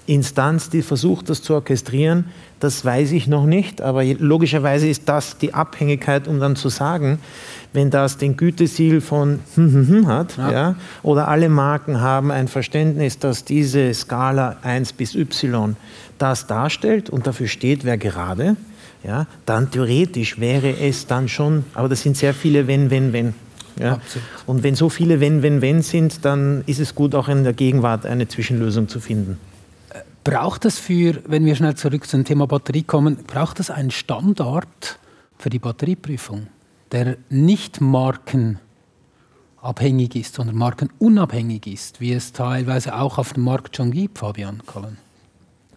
[0.06, 2.26] Instanz, die versucht, das zu orchestrieren,
[2.60, 7.18] das weiß ich noch nicht, aber logischerweise ist das die Abhängigkeit, um dann zu sagen,
[7.72, 10.50] wenn das den Gütesiegel von hm, hm, hm hat, ja.
[10.50, 10.74] ja.
[11.02, 15.76] oder alle Marken haben ein Verständnis, dass diese Skala 1 bis Y
[16.18, 18.56] das darstellt und dafür steht, wer gerade,
[19.04, 23.34] ja, dann theoretisch wäre es dann schon, aber das sind sehr viele Wenn, Wenn, Wenn.
[23.78, 24.00] Ja?
[24.46, 27.52] Und wenn so viele Wenn, Wenn, Wenn sind, dann ist es gut, auch in der
[27.52, 29.38] Gegenwart eine Zwischenlösung zu finden.
[30.28, 34.98] Braucht es für, wenn wir schnell zurück zum Thema Batterie kommen, braucht es einen Standard
[35.38, 36.48] für die Batterieprüfung,
[36.92, 38.60] der nicht markenabhängig
[40.16, 44.98] ist, sondern markenunabhängig ist, wie es teilweise auch auf dem Markt schon gibt, Fabian Kallen?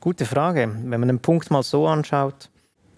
[0.01, 0.69] Gute Frage.
[0.83, 2.49] Wenn man den Punkt mal so anschaut,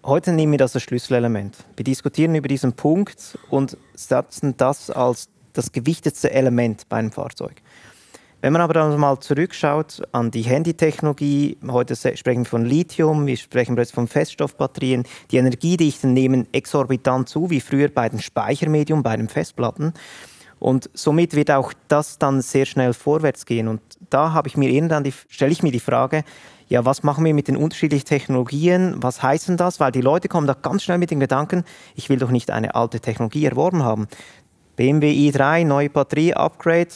[0.04, 1.56] heute nehmen wir das als Schlüsselelement.
[1.76, 7.62] Wir diskutieren über diesen Punkt und setzen das als das gewichtetste Element bei einem Fahrzeug.
[8.44, 13.38] Wenn man aber dann mal zurückschaut an die Handytechnologie, heute sprechen wir von Lithium, wir
[13.38, 19.16] sprechen plötzlich von Feststoffbatterien, die Energiedichten nehmen exorbitant zu, wie früher bei den Speichermedium, bei
[19.16, 19.94] den Festplatten.
[20.60, 23.70] Und somit wird auch das dann sehr schnell vorwärts gehen.
[23.70, 23.80] Und
[24.10, 26.26] da habe ich mir irgendwann die, stelle ich mir die Frage,
[26.68, 28.96] ja, was machen wir mit den unterschiedlichen Technologien?
[28.98, 29.80] Was heißt das?
[29.80, 31.64] Weil die Leute kommen da ganz schnell mit dem Gedanken,
[31.96, 34.08] ich will doch nicht eine alte Technologie erworben haben.
[34.76, 36.90] BMW i3, neue Batterie, Upgrade,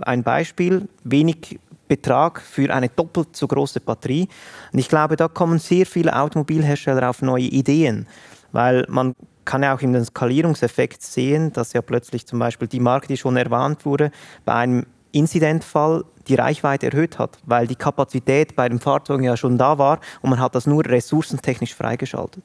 [0.00, 4.28] ein Beispiel, wenig Betrag für eine doppelt so große Batterie.
[4.72, 8.06] Und ich glaube, da kommen sehr viele Automobilhersteller auf neue Ideen,
[8.52, 12.80] weil man kann ja auch in den Skalierungseffekt sehen, dass ja plötzlich zum Beispiel die
[12.80, 14.10] Marke, die schon erwähnt wurde,
[14.44, 19.58] bei einem Inzidentfall die Reichweite erhöht hat, weil die Kapazität bei den Fahrzeugen ja schon
[19.58, 22.42] da war und man hat das nur ressourcentechnisch freigeschaltet.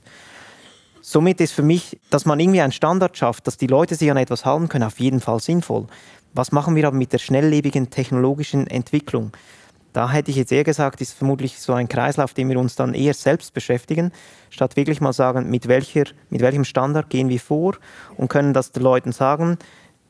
[1.11, 4.17] Somit ist für mich, dass man irgendwie einen Standard schafft, dass die Leute sich an
[4.17, 5.87] etwas halten können, auf jeden Fall sinnvoll.
[6.35, 9.31] Was machen wir aber mit der schnelllebigen technologischen Entwicklung?
[9.91, 12.93] Da hätte ich jetzt eher gesagt, ist vermutlich so ein Kreislauf, den wir uns dann
[12.93, 14.11] eher selbst beschäftigen,
[14.51, 17.77] statt wirklich mal sagen, mit, welcher, mit welchem Standard gehen wir vor
[18.15, 19.57] und können das den Leuten sagen,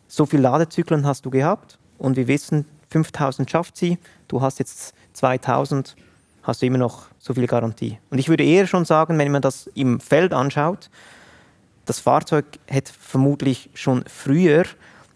[0.09, 4.93] so viele Ladezyklen hast du gehabt und wir wissen, 5000 schafft sie, du hast jetzt
[5.13, 5.95] 2000,
[6.49, 7.97] hast du immer noch so viel Garantie.
[8.09, 10.89] Und ich würde eher schon sagen, wenn man das im Feld anschaut,
[11.85, 14.65] das Fahrzeug hätte vermutlich schon früher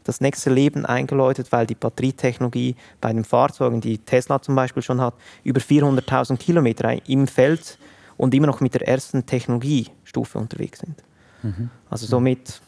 [0.04, 5.00] das nächste Leben eingeläutet, weil die Batterietechnologie bei den Fahrzeugen, die Tesla zum Beispiel schon
[5.00, 7.78] hat, über 400.000 Kilometer im Feld
[8.18, 10.96] und immer noch mit der ersten Technologiestufe unterwegs sind.
[11.42, 11.70] Mhm.
[11.90, 12.62] Also somit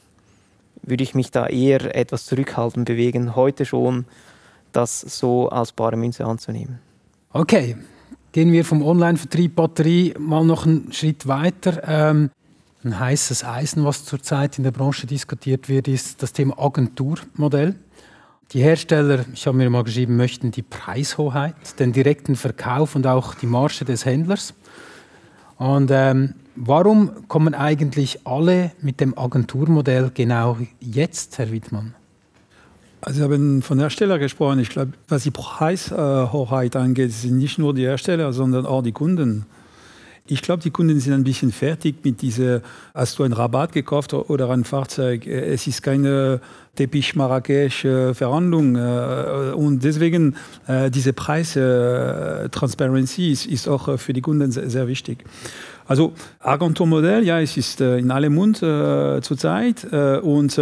[0.81, 4.05] würde ich mich da eher etwas zurückhaltend bewegen, heute schon
[4.71, 6.79] das so als bare Münze anzunehmen.
[7.31, 7.75] Okay,
[8.35, 11.81] gehen wir vom Online-Vertrieb Batterie mal noch einen Schritt weiter.
[11.87, 12.31] Ähm,
[12.83, 17.75] ein heißes Eisen, was zurzeit in der Branche diskutiert wird, ist das Thema Agenturmodell.
[18.51, 23.35] Die Hersteller, ich habe mir mal geschrieben, möchten die Preishoheit, den direkten Verkauf und auch
[23.35, 24.53] die Marge des Händlers.
[25.57, 31.95] Und ähm, warum kommen eigentlich alle mit dem Agenturmodell genau jetzt, Herr Wittmann?
[33.05, 34.57] Also Sie haben von Hersteller gesprochen.
[34.57, 39.45] Ich glaube, was die Preishoheit angeht, sind nicht nur die Hersteller, sondern auch die Kunden.
[40.25, 42.63] Ich glaube, die Kunden sind ein bisschen fertig mit dieser,
[42.95, 45.27] hast du einen Rabatt gekauft oder ein Fahrzeug?
[45.27, 46.41] Es ist keine
[46.75, 47.81] Teppich Marrakesch
[48.13, 55.23] Verhandlung äh, und deswegen äh, diese Preistransparency ist, auch für die Kunden sehr, wichtig.
[55.85, 60.59] Also Agenturmodell, ja, es ist äh, in allem Mund zurzeit und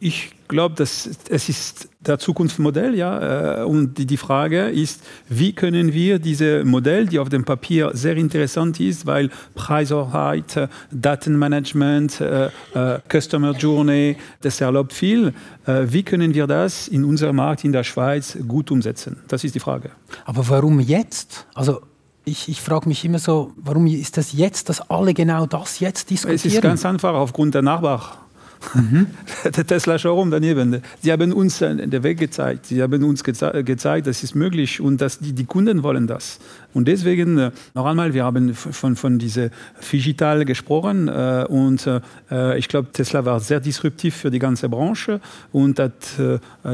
[0.00, 3.62] ich glaube, dass es ist der Zukunftsmodell, ja.
[3.62, 8.16] Äh, und die Frage ist, wie können wir dieses Modell, die auf dem Papier sehr
[8.16, 15.32] interessant ist, weil Preishoheit, Datenmanagement, äh, äh, Customer Journey, das erlaubt viel.
[15.66, 19.18] Wie können wir das in unserem Markt in der Schweiz gut umsetzen?
[19.28, 19.90] Das ist die Frage.
[20.24, 21.46] Aber warum jetzt?
[21.52, 21.82] Also
[22.24, 26.08] ich, ich frage mich immer so, warum ist das jetzt, dass alle genau das jetzt
[26.08, 26.36] diskutieren?
[26.36, 28.27] Es ist ganz einfach aufgrund der Nachbar.
[28.74, 29.06] Mhm.
[29.44, 30.82] Der Tesla Showroom daneben.
[31.00, 32.66] Sie haben uns den Weg gezeigt.
[32.66, 36.38] Sie haben uns geze gezeigt, das ist möglich und dass die, die Kunden wollen das.
[36.74, 39.48] Und deswegen, äh, noch einmal, wir haben von, von dieser
[39.90, 45.20] Digital gesprochen äh, und äh, ich glaube, Tesla war sehr disruptiv für die ganze Branche
[45.52, 45.92] und hat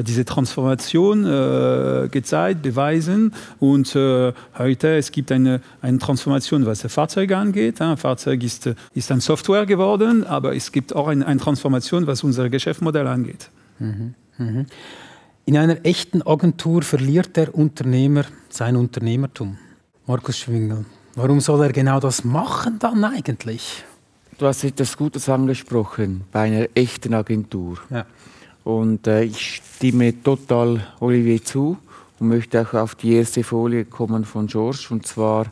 [0.06, 1.24] diese Transformation
[2.10, 3.32] gezeigt, beweisen.
[3.60, 7.80] Und heute es gibt eine, eine Transformation, was das Fahrzeug angeht.
[7.80, 12.24] Ein Fahrzeug ist, ist ein Software geworden, aber es gibt auch eine, eine Transformation, was
[12.24, 13.50] unser Geschäftsmodell angeht.
[13.78, 14.14] Mhm.
[14.38, 14.66] Mhm.
[15.46, 19.58] In einer echten Agentur verliert der Unternehmer sein Unternehmertum.
[20.06, 20.84] Markus Schwingel.
[21.14, 23.84] Warum soll er genau das machen dann eigentlich?
[24.36, 27.78] Du hast etwas Gutes angesprochen bei einer echten Agentur.
[27.88, 28.04] Ja.
[28.64, 31.78] Und äh, ich stimme total Olivier zu
[32.18, 34.88] und möchte auch auf die erste Folie kommen von George.
[34.90, 35.46] Und zwar,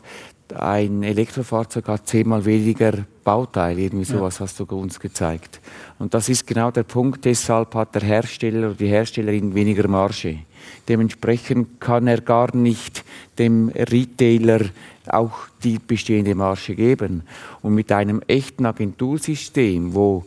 [0.53, 4.45] ein Elektrofahrzeug hat zehnmal weniger Bauteile, irgendwie sowas ja.
[4.45, 5.61] hast du uns gezeigt.
[5.97, 10.39] Und das ist genau der Punkt, deshalb hat der Hersteller oder die Herstellerin weniger Marge.
[10.87, 13.03] Dementsprechend kann er gar nicht
[13.37, 14.61] dem Retailer
[15.07, 17.23] auch die bestehende Marge geben.
[17.61, 20.25] Und mit einem echten Agentursystem, wo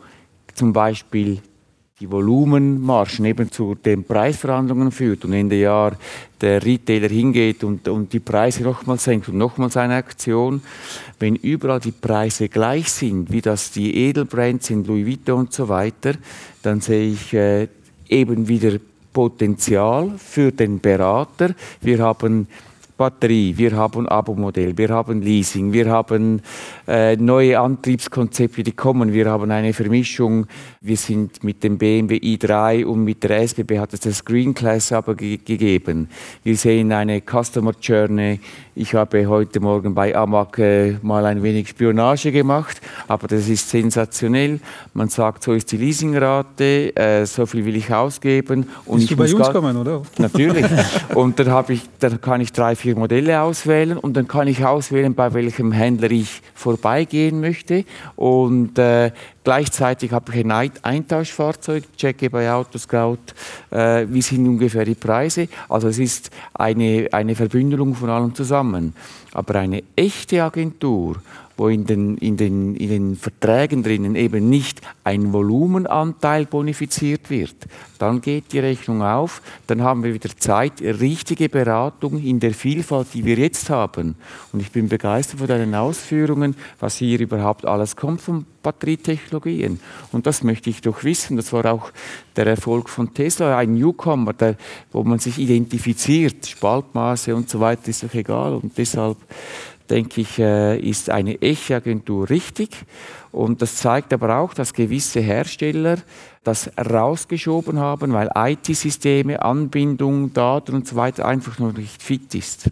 [0.54, 1.40] zum Beispiel
[1.98, 5.96] die Volumenmarschen eben zu den Preisverhandlungen führt und Ende Jahr
[6.42, 10.60] der Retailer hingeht und, und die Preise nochmals senkt und nochmals eine Aktion,
[11.18, 15.70] wenn überall die Preise gleich sind, wie das die Edelbrands sind, Louis Vuitton und so
[15.70, 16.12] weiter,
[16.62, 17.68] dann sehe ich äh,
[18.10, 18.78] eben wieder
[19.16, 21.54] Potenzial für den Berater.
[21.80, 22.48] Wir haben
[22.98, 26.42] Batterie, wir haben Abo-Modell, wir haben Leasing, wir haben
[26.86, 29.14] äh, neue Antriebskonzepte, die kommen.
[29.14, 30.46] Wir haben eine Vermischung.
[30.86, 34.92] Wir sind mit dem BMW i3 und mit der SBB hat es das Green Class
[34.92, 36.08] aber ge gegeben.
[36.44, 38.38] Wir sehen eine Customer Journey.
[38.76, 43.68] Ich habe heute Morgen bei Amag äh, mal ein wenig Spionage gemacht, aber das ist
[43.68, 44.60] sensationell.
[44.94, 48.68] Man sagt, so ist die Leasingrate, äh, so viel will ich ausgeben.
[48.84, 50.02] Und Bist du bei uns kommen, oder?
[50.18, 50.66] Natürlich.
[51.16, 55.16] und dann, ich, dann kann ich drei, vier Modelle auswählen und dann kann ich auswählen,
[55.16, 57.84] bei welchem Händler ich vorbeigehen möchte.
[58.14, 59.10] Und äh,
[59.46, 63.18] gleichzeitig habe ich ein Eintauschfahrzeug, checke bei Autoscout,
[63.70, 65.46] äh, wie sind ungefähr die Preise.
[65.68, 68.92] Also es ist eine, eine Verbündelung von allem zusammen.
[69.32, 71.22] Aber eine echte Agentur,
[71.56, 77.56] wo in den, in, den, in den Verträgen drinnen eben nicht ein Volumenanteil bonifiziert wird,
[77.98, 83.08] dann geht die Rechnung auf, dann haben wir wieder Zeit, richtige Beratung in der Vielfalt,
[83.14, 84.16] die wir jetzt haben.
[84.52, 89.80] Und ich bin begeistert von deinen Ausführungen, was hier überhaupt alles kommt von Batterietechnologien.
[90.12, 91.36] Und das möchte ich doch wissen.
[91.36, 91.90] Das war auch
[92.34, 94.56] der Erfolg von Tesla, ein Newcomer, der,
[94.92, 98.54] wo man sich identifiziert, Spaltmaße und so weiter ist doch egal.
[98.54, 99.16] Und deshalb
[99.90, 102.70] denke ich, äh, ist eine echte Agentur richtig.
[103.32, 105.98] Und das zeigt aber auch, dass gewisse Hersteller
[106.44, 112.70] das rausgeschoben haben, weil IT-Systeme, Anbindung, Daten und so weiter einfach noch nicht fit ist.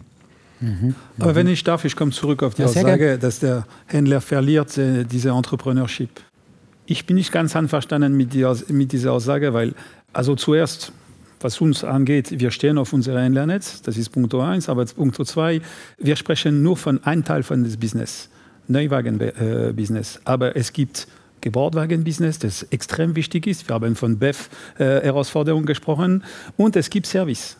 [0.61, 0.95] Mhm.
[1.19, 4.77] Aber wenn ich darf, ich komme zurück auf die ja, Aussage, dass der Händler verliert
[4.77, 6.09] äh, diese Entrepreneurship.
[6.85, 9.73] Ich bin nicht ganz einverstanden mit, die, mit dieser Aussage, weil
[10.13, 10.93] also zuerst
[11.39, 15.61] was uns angeht, wir stehen auf unserem Händlernetz, das ist Punkt 1, aber Punkt 2,
[15.97, 18.29] wir sprechen nur von einem Teil von des Business,
[18.67, 20.19] Neuwagen-Business.
[20.23, 21.07] Aber es gibt
[21.41, 23.67] Gebrauchtwagen-Business, das extrem wichtig ist.
[23.67, 26.23] Wir haben von BEF-Herausforderungen gesprochen.
[26.57, 27.57] Und es gibt Service.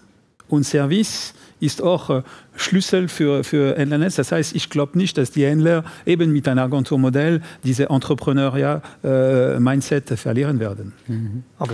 [0.48, 2.22] Und Service ist auch äh,
[2.56, 4.16] Schlüssel für, für Händlernetz.
[4.16, 10.18] Das heißt, ich glaube nicht, dass die Händler eben mit einem Agenturmodell diese Entrepreneurial-Mindset äh,
[10.18, 10.94] verlieren werden.
[11.08, 11.44] Mhm.
[11.58, 11.74] Aber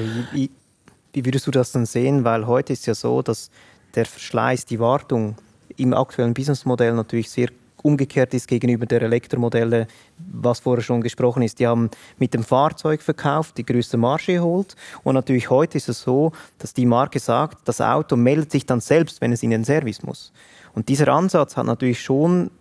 [1.14, 2.24] wie, würdest du das dann sehen?
[2.24, 3.50] Weil heute ist ja so, dass
[3.96, 5.36] der Verschleiß, die Wartung
[5.78, 7.50] im aktuellen Businessmodell natürlich sehr
[7.84, 9.88] umgekehrt ist gegenüber der Elektromodelle,
[10.32, 11.60] was vorher schon gesprochen ist.
[11.60, 14.76] Die haben mit dem Fahrzeug verkauft, die größte Marge geholt.
[15.04, 18.82] Und natürlich heute ist es so, dass die Marke sagt, das Auto meldet sich dann
[18.82, 20.32] selbst, wenn es in den Service muss.
[20.74, 22.52] Und dieser Ansatz hat natürlich schon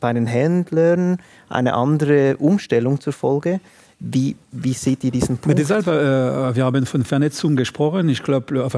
[0.00, 1.18] bei den Händlern
[1.48, 3.60] eine andere Umstellung zur Folge.
[4.00, 5.58] Wie, wie seht ihr diesen Punkt?
[5.58, 8.08] Deshalb, äh, wir haben von Vernetzung gesprochen.
[8.08, 8.68] Ich glaube,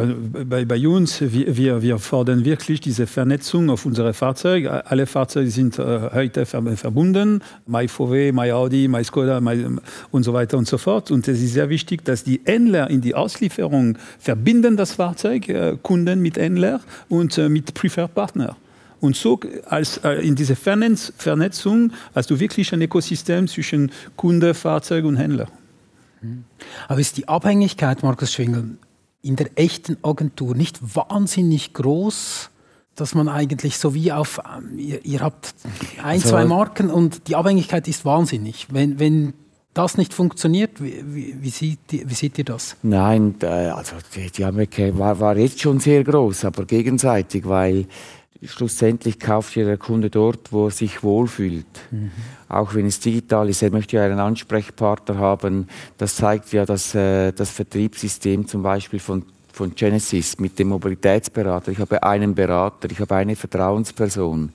[0.49, 4.87] bei, bei uns, wir, wir fordern wirklich diese Vernetzung auf unsere Fahrzeuge.
[4.87, 7.43] Alle Fahrzeuge sind äh, heute verbunden.
[7.67, 9.67] My VW, My Audi, My Skoda my,
[10.11, 11.11] und so weiter und so fort.
[11.11, 15.77] Und es ist sehr wichtig, dass die Händler in die Auslieferung verbinden das Fahrzeug, äh,
[15.83, 18.57] Kunden mit Händler und äh, mit Preferred Partner.
[19.01, 24.55] Und so als, äh, in dieser Vernetz Vernetzung hast du wirklich ein Ökosystem zwischen Kunde,
[24.55, 25.49] Fahrzeug und Händler.
[26.21, 26.45] Mhm.
[26.89, 28.77] Aber ist die Abhängigkeit, Markus Schwingel,
[29.23, 32.51] in der echten Agentur nicht wahnsinnig groß,
[32.95, 35.55] dass man eigentlich so wie auf, ähm, ihr, ihr habt
[36.03, 38.67] ein, also, zwei Marken und die Abhängigkeit ist wahnsinnig.
[38.71, 39.33] Wenn, wenn
[39.73, 42.77] das nicht funktioniert, wie, wie, wie, sieht, wie seht ihr das?
[42.83, 47.87] Nein, also die, die Abhängigkeit war, war jetzt schon sehr groß, aber gegenseitig, weil
[48.43, 51.67] schlussendlich kauft ja der Kunde dort, wo er sich wohlfühlt.
[51.91, 52.11] Mhm.
[52.49, 55.69] Auch wenn es digital ist, er möchte ja einen Ansprechpartner haben.
[55.99, 61.73] Das zeigt ja das, äh, das Vertriebssystem zum Beispiel von, von Genesis mit dem Mobilitätsberater.
[61.73, 64.53] Ich habe einen Berater, ich habe eine Vertrauensperson,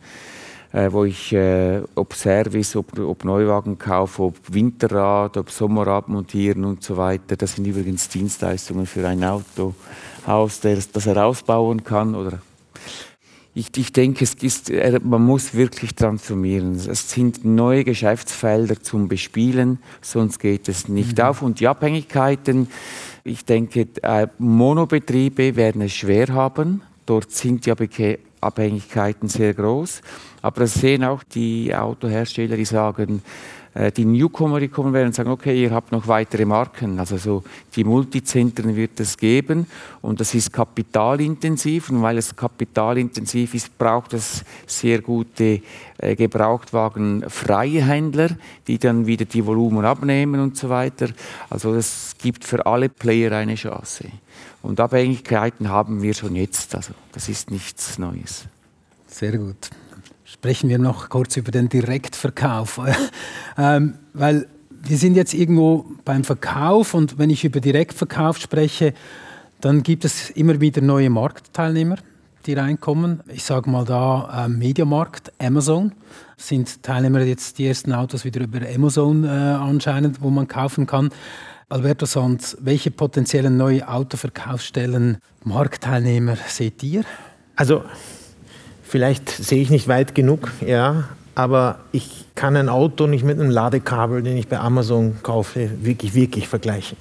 [0.74, 6.82] äh, wo ich, äh, ob Service, ob, ob Neuwagenkauf, ob Winterrad, ob Sommerrad montieren und
[6.82, 7.36] so weiter.
[7.36, 12.40] Das sind übrigens Dienstleistungen für ein Autohaus, das, das er ausbauen kann oder
[13.58, 16.76] ich, ich denke, es ist, äh, man muss wirklich transformieren.
[16.76, 21.24] Es sind neue Geschäftsfelder zum Bespielen, sonst geht es nicht mhm.
[21.24, 21.42] auf.
[21.42, 22.68] Und die Abhängigkeiten,
[23.24, 26.82] ich denke, äh, Monobetriebe werden es schwer haben.
[27.06, 30.02] Dort sind die Abhängigkeiten sehr groß.
[30.42, 33.22] Aber das sehen auch die Autohersteller, die sagen,
[33.96, 36.98] die Newcomer, die kommen werden und sagen, okay, ihr habt noch weitere Marken.
[36.98, 37.44] Also so
[37.76, 39.68] die Multizentren wird es geben
[40.02, 45.62] und das ist kapitalintensiv und weil es kapitalintensiv ist, braucht es sehr gute
[45.98, 48.30] äh, Gebrauchtwagenfreie Händler,
[48.68, 51.10] die dann wieder die Volumen abnehmen und so weiter.
[51.50, 54.06] Also es gibt für alle Player eine Chance.
[54.62, 56.76] Und Abhängigkeiten haben wir schon jetzt.
[56.76, 58.46] Also das ist nichts Neues.
[59.08, 59.70] Sehr gut.
[60.36, 62.82] Sprechen wir noch kurz über den Direktverkauf.
[63.58, 68.94] ähm, weil wir sind jetzt irgendwo beim Verkauf und wenn ich über Direktverkauf spreche,
[69.62, 71.96] dann gibt es immer wieder neue Marktteilnehmer,
[72.46, 73.22] die reinkommen.
[73.30, 75.94] Ich sage mal da äh, Mediamarkt, Amazon
[76.36, 81.12] sind Teilnehmer jetzt die ersten Autos wieder über Amazon äh, anscheinend, wo man kaufen kann.
[81.70, 87.06] Alberto Sanz, welche potenziellen neue Autoverkaufsstellen, Marktteilnehmer seht ihr?
[87.56, 87.86] Also
[88.88, 93.50] Vielleicht sehe ich nicht weit genug, ja, aber ich kann ein Auto nicht mit einem
[93.50, 96.98] Ladekabel, den ich bei Amazon kaufe, wirklich, wirklich vergleichen.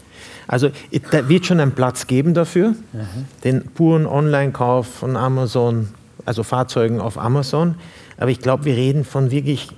[0.49, 0.71] Also
[1.11, 3.27] da wird schon einen Platz geben dafür, mhm.
[3.45, 5.89] den puren Online-Kauf von Amazon,
[6.25, 7.77] also Fahrzeugen auf Amazon.
[8.19, 9.69] Aber ich glaube, wir reden von wirklich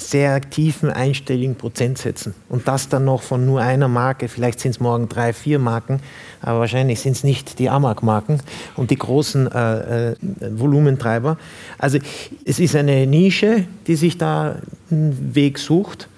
[0.00, 2.34] sehr tiefen einstelligen Prozentsätzen.
[2.48, 6.00] Und das dann noch von nur einer Marke, vielleicht sind es morgen drei, vier Marken,
[6.40, 8.40] aber wahrscheinlich sind es nicht die Amag-Marken
[8.76, 10.16] und die großen äh, äh,
[10.52, 11.38] Volumentreiber.
[11.78, 11.98] Also
[12.44, 14.56] es ist eine Nische, die sich da
[14.90, 16.08] einen Weg sucht.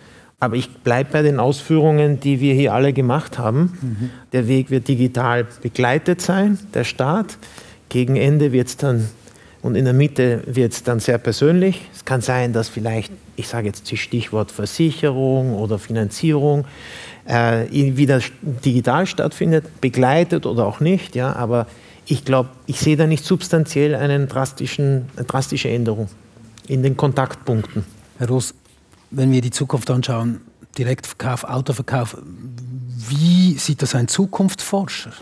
[0.41, 3.79] Aber ich bleibe bei den Ausführungen, die wir hier alle gemacht haben.
[3.81, 4.11] Mhm.
[4.33, 7.39] Der Weg wird digital begleitet sein, der Start.
[7.89, 9.09] Gegen Ende wird es dann
[9.63, 11.83] und in der Mitte wird es dann sehr persönlich.
[11.95, 16.65] Es kann sein, dass vielleicht, ich sage jetzt das Stichwort Versicherung oder Finanzierung,
[17.27, 21.15] äh, wieder digital stattfindet, begleitet oder auch nicht.
[21.15, 21.69] Ja, aber
[22.07, 26.09] ich glaube, ich sehe da nicht substanziell einen drastischen, eine drastische Änderung
[26.67, 27.85] in den Kontaktpunkten.
[28.19, 28.55] Herr Ross,
[29.13, 30.41] wenn wir die Zukunft anschauen,
[30.77, 32.17] Direktverkauf, Autoverkauf,
[33.09, 35.13] wie sieht das ein Zukunftsforscher?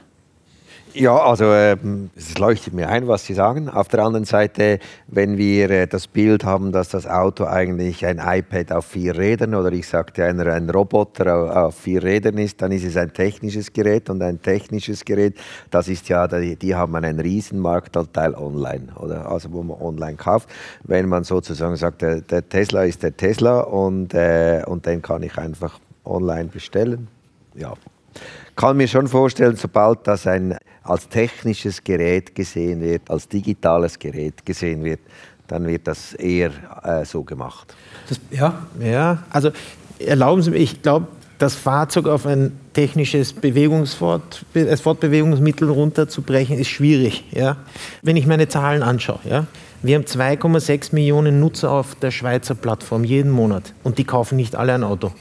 [0.93, 1.77] Ja, also äh,
[2.17, 3.69] es leuchtet mir ein, was Sie sagen.
[3.69, 8.19] Auf der anderen Seite, wenn wir äh, das Bild haben, dass das Auto eigentlich ein
[8.19, 12.61] iPad auf vier Rädern oder ich sagte einer ein Roboter auf, auf vier Rädern ist,
[12.61, 15.37] dann ist es ein technisches Gerät und ein technisches Gerät,
[15.71, 19.31] das ist ja, die, die haben einen riesen Marktanteil online, oder?
[19.31, 20.49] Also wo man online kauft.
[20.83, 25.23] Wenn man sozusagen sagt, der, der Tesla ist der Tesla und, äh, und den kann
[25.23, 27.07] ich einfach online bestellen.
[27.55, 27.75] Ja,
[28.57, 34.45] kann mir schon vorstellen, sobald das ein als technisches Gerät gesehen wird, als digitales Gerät
[34.45, 35.01] gesehen wird,
[35.47, 36.51] dann wird das eher
[36.83, 37.75] äh, so gemacht.
[38.09, 39.51] Das, ja, ja, also
[39.99, 41.09] erlauben Sie mir, ich glaube,
[41.41, 44.45] das Fahrzeug auf ein technisches Bewegungsfort,
[44.83, 47.25] Fortbewegungsmittel runterzubrechen, ist schwierig.
[47.33, 47.57] Ja?
[48.03, 49.47] Wenn ich meine Zahlen anschaue, ja?
[49.83, 54.55] wir haben 2,6 Millionen Nutzer auf der Schweizer Plattform jeden Monat und die kaufen nicht
[54.55, 55.13] alle ein Auto.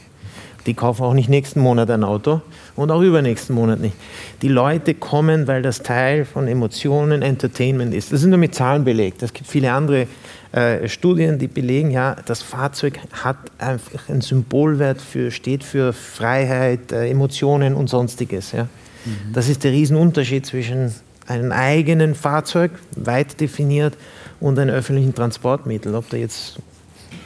[0.65, 2.41] Die kaufen auch nicht nächsten Monat ein Auto
[2.75, 3.95] und auch übernächsten Monat nicht.
[4.41, 8.11] Die Leute kommen, weil das Teil von Emotionen, Entertainment ist.
[8.11, 9.23] Das ist nur mit Zahlen belegt.
[9.23, 10.07] Es gibt viele andere
[10.51, 16.91] äh, Studien, die belegen, ja, das Fahrzeug hat einfach einen Symbolwert für, steht für Freiheit,
[16.91, 18.51] äh, Emotionen und sonstiges.
[18.51, 18.63] Ja.
[18.63, 19.33] Mhm.
[19.33, 20.93] Das ist der Riesenunterschied zwischen
[21.27, 23.95] einem eigenen Fahrzeug, weit definiert,
[24.39, 25.95] und einem öffentlichen Transportmittel.
[25.95, 26.59] Ob der jetzt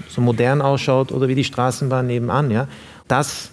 [0.10, 2.52] so modern ausschaut oder wie die Straßenbahn nebenan.
[2.52, 2.68] Ja.
[3.08, 3.50] Das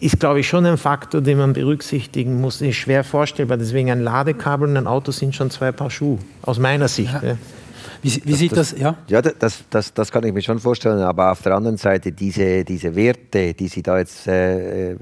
[0.00, 2.60] ist, glaube ich, schon ein Faktor, den man berücksichtigen muss.
[2.60, 3.56] Ist schwer vorstellbar.
[3.56, 7.12] Deswegen ein Ladekabel und ein Auto sind schon zwei Paar Schuhe, aus meiner Sicht.
[7.12, 7.22] Ja.
[7.22, 7.38] Ja.
[8.02, 10.98] Wie, wie sieht das, das, Ja, ja das, das, das kann ich mir schon vorstellen.
[11.00, 14.96] Aber auf der anderen Seite, diese, diese Werte, die Sie da jetzt äh,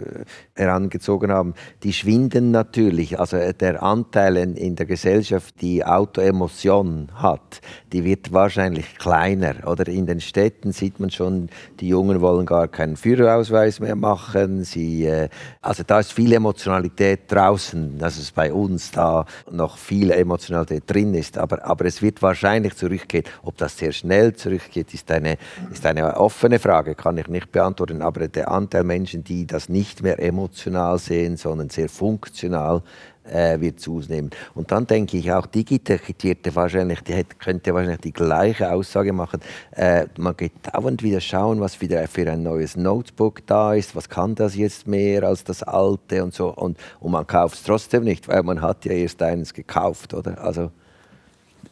[0.60, 3.18] herangezogen haben, die schwinden natürlich.
[3.18, 9.66] Also äh, der Anteil in, in der Gesellschaft, die Autoemotion hat, die wird wahrscheinlich kleiner.
[9.66, 11.48] Oder in den Städten sieht man schon,
[11.80, 14.64] die Jungen wollen gar keinen Führerausweis mehr machen.
[14.64, 15.30] Sie, äh,
[15.62, 21.14] also da ist viel Emotionalität draußen, dass es bei uns da noch viel Emotionalität drin
[21.14, 21.38] ist.
[21.38, 23.30] Aber, aber es wird wahrscheinlich zu zurückgeht.
[23.42, 25.36] Ob das sehr schnell zurückgeht, ist eine,
[25.70, 28.02] ist eine offene Frage, kann ich nicht beantworten.
[28.02, 32.82] Aber der Anteil Menschen, die das nicht mehr emotional sehen, sondern sehr funktional,
[33.24, 34.30] äh, wird zunehmen.
[34.54, 36.00] Und dann denke ich auch, Digitech
[36.54, 39.40] wahrscheinlich, die hätte, könnte wahrscheinlich die gleiche Aussage machen.
[39.72, 44.08] Äh, man geht dauernd wieder schauen, was wieder für ein neues Notebook da ist, was
[44.08, 46.48] kann das jetzt mehr als das alte und so.
[46.48, 50.42] Und, und man kauft es trotzdem nicht, weil man hat ja erst eines gekauft, oder?
[50.42, 50.70] Also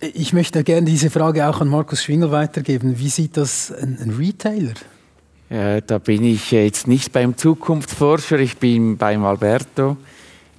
[0.01, 2.99] ich möchte gerne diese Frage auch an Markus Schwingel weitergeben.
[2.99, 4.75] Wie sieht das ein, ein Retailer?
[5.51, 9.97] Ja, da bin ich jetzt nicht beim Zukunftsforscher, ich bin beim Alberto.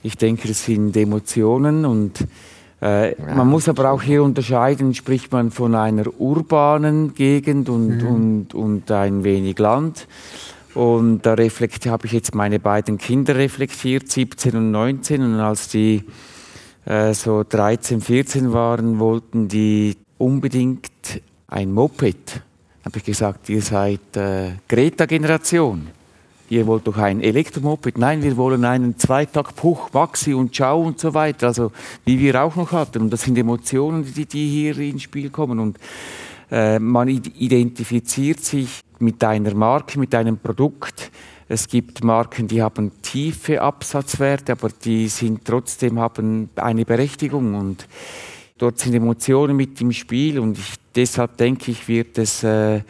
[0.02, 2.26] Ich denke, es sind Emotionen und
[2.82, 8.02] äh, ja, man muss aber auch hier unterscheiden, spricht man von einer urbanen Gegend und,
[8.02, 8.08] mhm.
[8.08, 10.08] und, und ein wenig Land.
[10.74, 15.22] Und da habe ich jetzt meine beiden Kinder reflektiert, 17 und 19.
[15.22, 16.04] Und als die
[16.86, 22.42] äh, so 13, 14 waren, wollten die unbedingt ein Moped.
[22.86, 25.88] Habe ich gesagt, ihr seid äh, Greta-Generation.
[26.50, 27.98] Ihr wollt doch ein Elektromoped.
[27.98, 31.48] Nein, wir wollen einen Zweitakt Puch, Maxi und Ciao und so weiter.
[31.48, 31.72] Also
[32.06, 33.04] wie wir auch noch hatten.
[33.04, 35.60] Und das sind Emotionen, die, die hier ins Spiel kommen.
[35.60, 35.78] Und
[36.50, 41.12] äh, man identifiziert sich mit einer Marke, mit einem Produkt
[41.52, 47.88] es gibt Marken, die haben tiefe Absatzwerte, aber die sind trotzdem haben eine Berechtigung und
[48.60, 52.82] dort sind Emotionen mit im Spiel und ich, deshalb denke ich, wird es äh,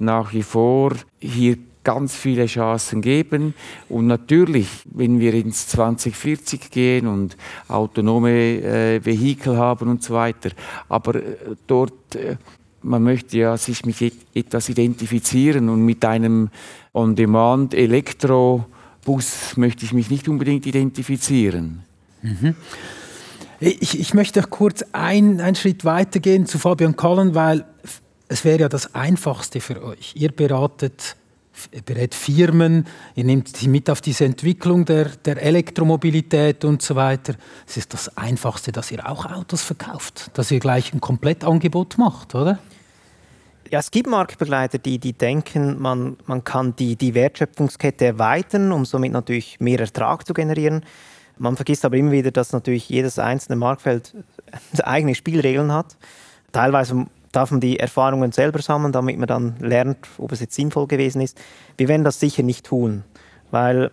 [0.00, 3.54] nach wie vor hier ganz viele Chancen geben.
[3.88, 7.36] Und natürlich, wenn wir ins 2040 gehen und
[7.68, 10.50] autonome äh, Vehikel haben und so weiter,
[10.88, 12.36] aber äh, dort, äh,
[12.82, 13.96] man möchte ja sich mit
[14.34, 16.50] etwas identifizieren und mit einem
[16.92, 21.82] On-Demand-Elektrobus möchte ich mich nicht unbedingt identifizieren.
[22.22, 22.54] Mhm.
[23.60, 27.64] Ich, ich, möchte kurz ein, einen Schritt weitergehen zu Fabian Kallen, weil
[28.28, 30.12] es wäre ja das Einfachste für euch.
[30.14, 31.16] Ihr beratet,
[31.84, 32.86] berät Firmen,
[33.16, 37.34] ihr nehmt sie mit auf diese Entwicklung der, der Elektromobilität und so weiter.
[37.66, 42.36] Es ist das Einfachste, dass ihr auch Autos verkauft, dass ihr gleich ein Komplettangebot macht,
[42.36, 42.60] oder?
[43.70, 48.84] Ja, es gibt Marktbegleiter, die, die denken, man, man kann die, die Wertschöpfungskette erweitern, um
[48.84, 50.84] somit natürlich mehr Ertrag zu generieren.
[51.38, 54.14] Man vergisst aber immer wieder, dass natürlich jedes einzelne Marktfeld
[54.82, 55.96] eigene Spielregeln hat.
[56.52, 60.86] Teilweise darf man die Erfahrungen selber sammeln, damit man dann lernt, ob es jetzt sinnvoll
[60.86, 61.38] gewesen ist.
[61.76, 63.04] Wir werden das sicher nicht tun,
[63.50, 63.90] weil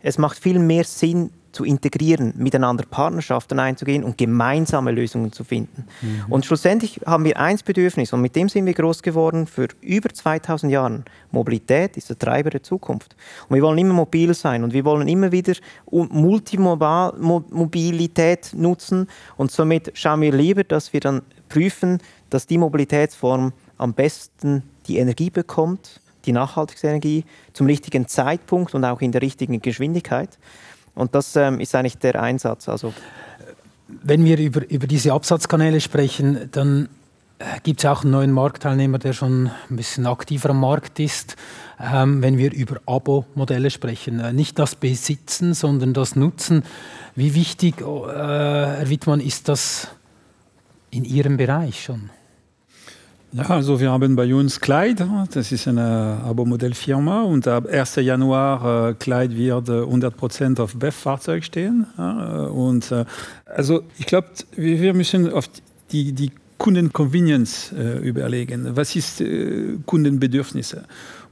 [0.00, 5.86] es macht viel mehr Sinn, zu integrieren, miteinander Partnerschaften einzugehen und gemeinsame Lösungen zu finden.
[6.02, 6.24] Mhm.
[6.28, 10.10] Und schlussendlich haben wir eins Bedürfnis und mit dem sind wir groß geworden für über
[10.10, 11.02] 2000 Jahre.
[11.30, 13.16] Mobilität ist der Treiber der Zukunft.
[13.48, 15.54] Und wir wollen immer mobil sein und wir wollen immer wieder
[15.90, 23.94] Multimobilität nutzen und somit schauen wir lieber, dass wir dann prüfen, dass die Mobilitätsform am
[23.94, 29.62] besten die Energie bekommt, die nachhaltige Energie, zum richtigen Zeitpunkt und auch in der richtigen
[29.62, 30.36] Geschwindigkeit.
[30.96, 32.68] Und das ähm, ist eigentlich der Einsatz.
[32.68, 32.92] Also
[33.86, 36.88] Wenn wir über, über diese Absatzkanäle sprechen, dann
[37.38, 41.36] äh, gibt es auch einen neuen Marktteilnehmer, der schon ein bisschen aktiver am Markt ist,
[41.78, 44.20] ähm, wenn wir über Abo-Modelle sprechen.
[44.20, 46.64] Äh, nicht das Besitzen, sondern das Nutzen.
[47.14, 49.88] Wie wichtig, äh, Herr Wittmann, ist das
[50.90, 52.10] in Ihrem Bereich schon?
[53.32, 57.96] Ja, also wir haben bei uns Kleid, das ist eine Abo-Modellfirma und ab 1.
[57.96, 61.86] Januar äh, Kleid wird 100% auf BEF-Fahrzeug stehen.
[61.98, 63.04] Ja, und äh,
[63.44, 65.50] also ich glaube, wir müssen auf
[65.92, 68.76] die, die Kundenconvenience äh, überlegen.
[68.76, 70.84] Was ist äh, Kundenbedürfnisse?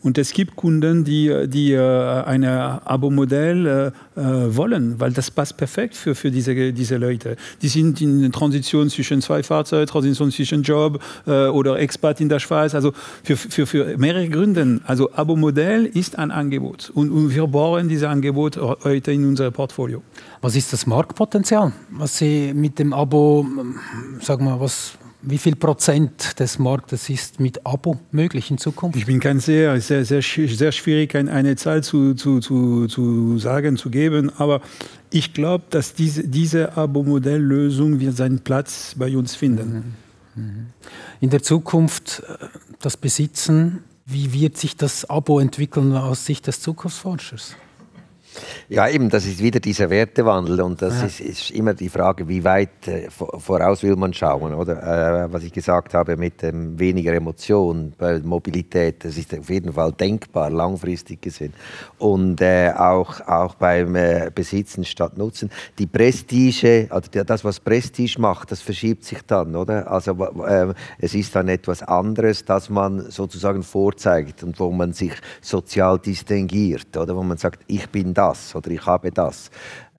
[0.05, 5.57] Und es gibt Kunden, die, die äh, ein Abo-Modell äh, äh, wollen, weil das passt
[5.57, 7.37] perfekt für, für diese, diese Leute.
[7.63, 12.75] Die sind in Transition zwischen zwei Fahrzeugen, Transition zwischen Job oder Expat in der Schweiz,
[12.75, 12.93] also
[13.23, 14.81] für, für, für mehrere Gründe.
[14.85, 20.03] Also Abo-Modell ist ein Angebot und, und wir brauchen dieses Angebot heute in unser Portfolio.
[20.43, 23.47] Was ist das Marktpotenzial, was Sie mit dem Abo,
[24.21, 28.99] sagen wir, was, wie viel Prozent des Marktes ist mit Abo möglich in Zukunft?
[28.99, 33.77] Ich bin kein sehr, sehr, sehr, sehr schwierig, eine Zahl zu, zu, zu, zu sagen,
[33.77, 34.61] zu geben, aber
[35.11, 39.97] ich glaube, dass diese, diese Abo-Modelllösung wird seinen Platz bei uns finden.
[40.35, 40.43] Mhm.
[40.43, 40.67] Mhm.
[41.21, 42.47] In der Zukunft äh,
[42.81, 47.57] das Besitzen, wie wird sich das Abo entwickeln aus Sicht des Zukunftsforschers?
[48.69, 51.07] Ja, eben, das ist wieder dieser Wertewandel und das ja.
[51.07, 55.25] ist, ist, immer die Frage, wie weit äh, voraus will man schauen, oder?
[55.25, 59.73] Äh, was ich gesagt habe mit ähm, weniger Emotion bei Mobilität, das ist auf jeden
[59.73, 61.53] Fall denkbar, langfristig gesehen.
[61.99, 65.51] Und äh, auch, auch beim äh, Besitzen statt Nutzen.
[65.79, 69.91] Die Prestige, also das, was Prestige macht, das verschiebt sich dann, oder?
[69.91, 70.13] Also
[70.47, 75.99] äh, es ist dann etwas anderes, das man sozusagen vorzeigt und wo man sich sozial
[75.99, 77.15] distinguiert, oder?
[77.17, 79.51] Wo man sagt, ich bin da das oder ich habe das.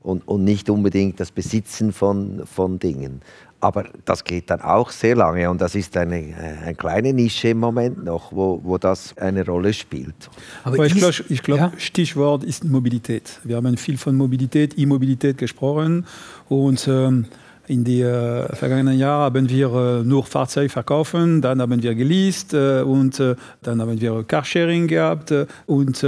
[0.02, 3.22] Und, und nicht unbedingt das Besitzen von, von Dingen.
[3.60, 7.48] Aber das geht dann auch sehr lange und das ist eine, äh, eine kleine Nische
[7.50, 10.30] im Moment noch, wo, wo das eine Rolle spielt.
[10.64, 11.72] Aber ich glaube, glaub, ja?
[11.78, 13.40] Stichwort ist Mobilität.
[13.44, 16.06] Wir haben viel von Mobilität, E-Mobilität gesprochen
[16.48, 17.26] und ähm,
[17.68, 22.54] in den äh, vergangenen Jahren haben wir äh, nur Fahrzeuge verkaufen, dann haben wir geleast
[22.54, 26.04] äh, und äh, dann haben wir Carsharing gehabt äh, und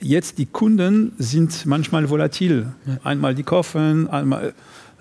[0.00, 2.66] jetzt die Kunden sind manchmal volatil.
[3.02, 4.54] Einmal die kaufen, einmal.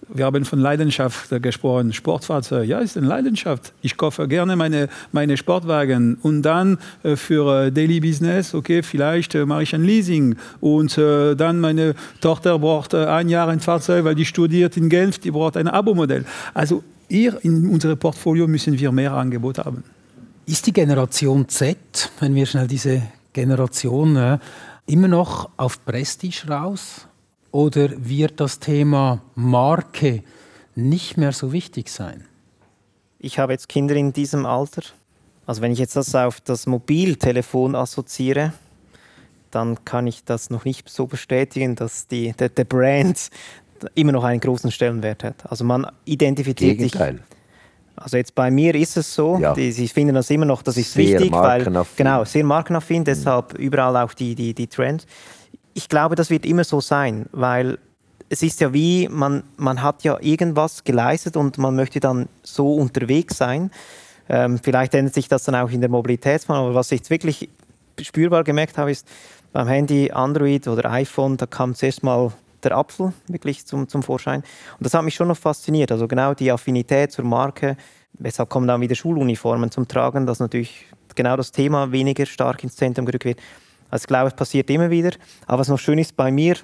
[0.10, 1.94] Wir haben von Leidenschaft gesprochen.
[1.94, 3.74] Sportfahrzeug, ja, ist eine Leidenschaft.
[3.82, 6.18] Ich kaufe gerne meine, meine Sportwagen.
[6.22, 10.36] Und dann äh, für äh, Daily Business, okay, vielleicht äh, mache ich ein Leasing.
[10.60, 14.90] Und äh, dann meine Tochter braucht äh, ein Jahr ein Fahrzeug, weil die studiert in
[14.90, 16.26] Genf, die braucht ein Abo-Modell.
[16.54, 19.84] Also hier in unserem Portfolio müssen wir mehr Angebot haben.
[20.46, 21.78] Ist die Generation Z,
[22.20, 24.40] wenn wir schnell diese Generation
[24.86, 27.08] immer noch auf Prestige raus?
[27.52, 30.24] Oder wird das Thema Marke
[30.76, 32.26] nicht mehr so wichtig sein?
[33.20, 34.82] Ich habe jetzt Kinder in diesem Alter.
[35.46, 38.54] Also wenn ich jetzt das auf das Mobiltelefon assoziiere,
[39.52, 43.30] dann kann ich das noch nicht so bestätigen, dass die, der, der Brand
[43.94, 45.50] immer noch einen großen Stellenwert hat.
[45.50, 47.16] Also man identifiziert Gegenteil.
[47.16, 47.22] sich.
[47.96, 49.54] Also jetzt bei mir ist es so, ja.
[49.54, 51.64] die, sie finden das immer noch, das ist sehr wichtig, weil
[51.96, 53.06] genau sehr markenaffin, mhm.
[53.06, 55.06] deshalb überall auch die, die, die Trends.
[55.74, 57.78] Ich glaube, das wird immer so sein, weil
[58.30, 62.76] es ist ja wie, man, man hat ja irgendwas geleistet und man möchte dann so
[62.76, 63.70] unterwegs sein.
[64.28, 67.50] Ähm, vielleicht ändert sich das dann auch in der Mobilitätsform, aber was ich jetzt wirklich
[68.02, 69.08] spürbar gemerkt habe, ist
[69.52, 72.32] beim Handy Android oder iPhone, da kam zuerst mal
[72.64, 74.42] der Apfel wirklich zum, zum Vorschein.
[74.42, 75.92] Und das hat mich schon noch fasziniert.
[75.92, 77.78] Also genau die Affinität zur Marke.
[78.14, 80.86] Weshalb kommen dann wieder Schuluniformen zum Tragen, dass natürlich
[81.16, 83.40] genau das Thema weniger stark ins Zentrum gerückt wird.
[83.90, 85.12] Also ich glaube, es passiert immer wieder.
[85.46, 86.56] Aber was noch schön ist bei mir,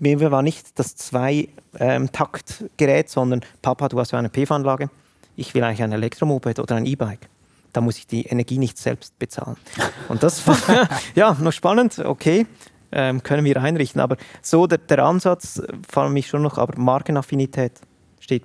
[0.00, 4.90] mir war nicht das Zwei-Takt-Gerät, ähm, sondern Papa, du hast ja eine PV-Anlage.
[5.36, 7.28] Ich will eigentlich ein Elektromoped oder ein E-Bike
[7.72, 9.56] da muss ich die Energie nicht selbst bezahlen.
[10.08, 12.46] Und das war ja noch spannend, okay
[12.92, 14.00] ähm, können wir einrichten.
[14.00, 17.72] Aber so der, der Ansatz, äh, vor allem mich schon noch, aber Markenaffinität
[18.20, 18.44] steht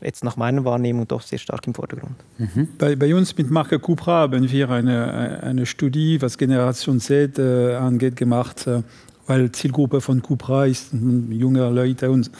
[0.00, 2.16] jetzt nach meiner Wahrnehmung doch sehr stark im Vordergrund.
[2.38, 2.68] Mhm.
[2.78, 7.74] Bei, bei, uns mit Marke Cupra haben wir eine, eine Studie, was Generation Z äh,
[7.74, 8.82] angeht, gemacht, äh,
[9.26, 12.30] weil Zielgruppe von Cupra ist junge Leute und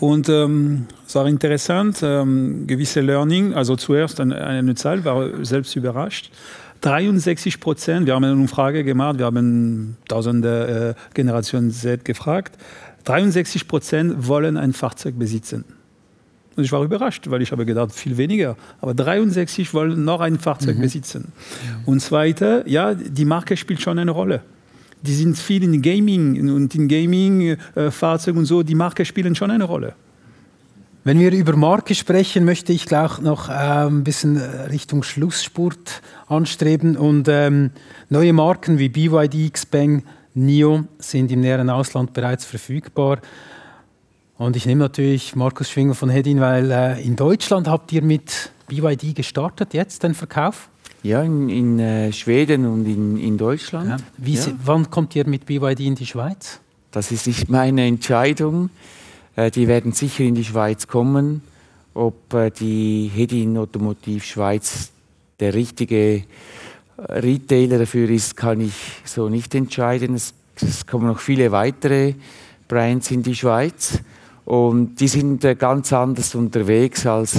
[0.00, 5.74] und ähm, es war interessant, ähm, gewisse Learning, also zuerst eine, eine Zahl, war selbst
[5.74, 6.30] überrascht.
[6.80, 12.56] 63 Prozent, wir haben eine Umfrage gemacht, wir haben tausende äh, Generationen Z gefragt,
[13.04, 15.64] 63 Prozent wollen ein Fahrzeug besitzen.
[16.56, 18.56] Und ich war überrascht, weil ich habe gedacht, viel weniger.
[18.80, 20.82] Aber 63% wollen noch ein Fahrzeug mhm.
[20.82, 21.32] besitzen.
[21.86, 24.42] Und zweite, ja, die Marke spielt schon eine Rolle.
[25.02, 29.36] Die sind viel in Gaming und in Gaming, äh, Fahrzeugen und so, die Marke spielen
[29.36, 29.94] schon eine Rolle.
[31.04, 36.96] Wenn wir über Marke sprechen, möchte ich gleich noch äh, ein bisschen Richtung Schlussspurt anstreben.
[36.96, 37.70] Und ähm,
[38.10, 43.20] neue Marken wie BYD, Xpeng, NIO sind im näheren Ausland bereits verfügbar.
[44.36, 48.52] Und ich nehme natürlich Markus Schwinger von Hedin, weil äh, in Deutschland habt ihr mit
[48.68, 50.68] BYD gestartet, jetzt den Verkauf?
[51.02, 53.88] Ja, in, in äh, Schweden und in, in Deutschland.
[53.88, 53.96] Ja.
[54.16, 54.46] Wie, ja.
[54.64, 56.60] Wann kommt ihr mit BYD in die Schweiz?
[56.90, 58.70] Das ist nicht meine Entscheidung.
[59.38, 61.42] Äh, die werden sicher in die Schweiz kommen.
[61.94, 64.90] Ob äh, die Hedin Automotiv Schweiz
[65.38, 66.22] der richtige äh,
[66.98, 68.74] Retailer dafür ist, kann ich
[69.04, 70.16] so nicht entscheiden.
[70.16, 72.14] Es, es kommen noch viele weitere
[72.66, 74.00] Brands in die Schweiz.
[74.44, 77.38] Und die sind ganz anders unterwegs als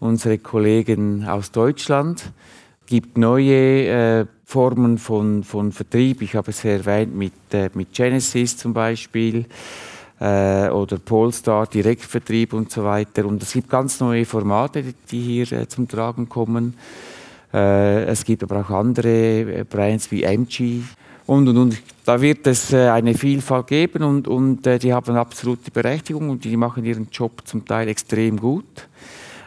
[0.00, 2.32] unsere Kollegen aus Deutschland.
[2.80, 6.22] Es gibt neue Formen von, von Vertrieb.
[6.22, 7.34] Ich habe es erwähnt mit,
[7.74, 9.44] mit Genesis zum Beispiel
[10.24, 13.26] äh, oder Polestar, Direktvertrieb und so weiter.
[13.26, 16.74] Und es gibt ganz neue Formate, die hier äh, zum Tragen kommen.
[17.52, 20.80] Äh, es gibt aber auch andere äh, Brands wie MG
[21.26, 21.82] und, und, und.
[22.06, 26.56] Da wird es äh, eine Vielfalt geben und, und die haben absolute Berechtigung und die
[26.56, 28.88] machen ihren Job zum Teil extrem gut.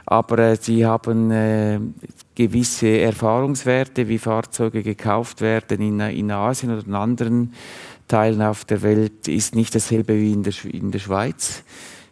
[0.09, 1.93] Aber sie haben
[2.33, 7.53] gewisse Erfahrungswerte, wie Fahrzeuge gekauft werden in, in Asien oder in anderen
[8.07, 11.63] Teilen auf der Welt ist nicht dasselbe wie in der, in der Schweiz.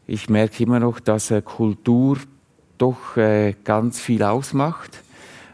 [0.07, 2.17] Ich merke immer noch, dass äh, Kultur
[2.77, 5.01] doch äh, ganz viel ausmacht.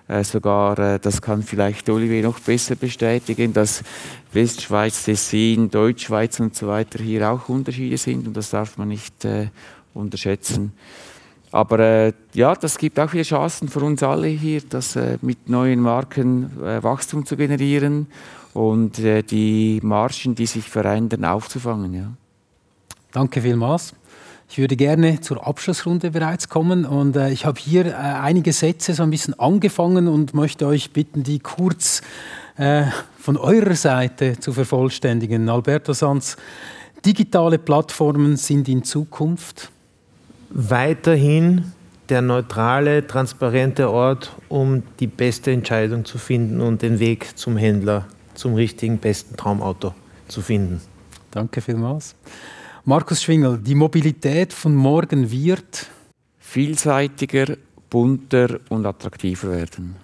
[0.07, 3.81] Äh, sogar, äh, das kann vielleicht Olivier noch besser bestätigen, dass
[4.33, 9.23] Westschweiz, Tessin, Deutschschweiz und so weiter hier auch Unterschiede sind und das darf man nicht
[9.23, 9.47] äh,
[9.93, 10.73] unterschätzen.
[11.53, 15.79] Aber äh, ja, das gibt auch wieder Chancen für uns alle hier, das mit neuen
[15.79, 16.49] Marken
[16.81, 18.07] Wachstum zu generieren
[18.53, 21.93] und äh, die Margen, die sich verändern, aufzufangen.
[21.93, 22.11] Ja.
[23.11, 23.93] Danke vielmals.
[24.49, 28.93] Ich würde gerne zur Abschlussrunde bereits kommen und äh, ich habe hier äh, einige Sätze
[28.93, 32.01] so ein bisschen angefangen und möchte euch bitten, die kurz
[32.57, 32.83] äh,
[33.17, 35.47] von eurer Seite zu vervollständigen.
[35.47, 36.35] Alberto Sanz,
[37.05, 39.71] digitale Plattformen sind in Zukunft
[40.49, 41.71] weiterhin
[42.09, 48.05] der neutrale, transparente Ort, um die beste Entscheidung zu finden und den Weg zum Händler
[48.41, 49.93] zum richtigen, besten Traumauto
[50.27, 50.81] zu finden.
[51.29, 52.15] Danke vielmals.
[52.85, 55.87] Markus Schwingel, die Mobilität von morgen wird
[56.39, 57.55] vielseitiger,
[57.87, 59.95] bunter und attraktiver werden.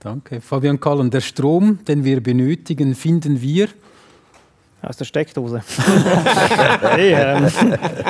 [0.00, 0.40] Danke.
[0.40, 3.68] Fabian Kallen, der Strom, den wir benötigen, finden wir
[4.80, 5.62] aus der Steckdose.
[6.80, 7.50] hey, ähm,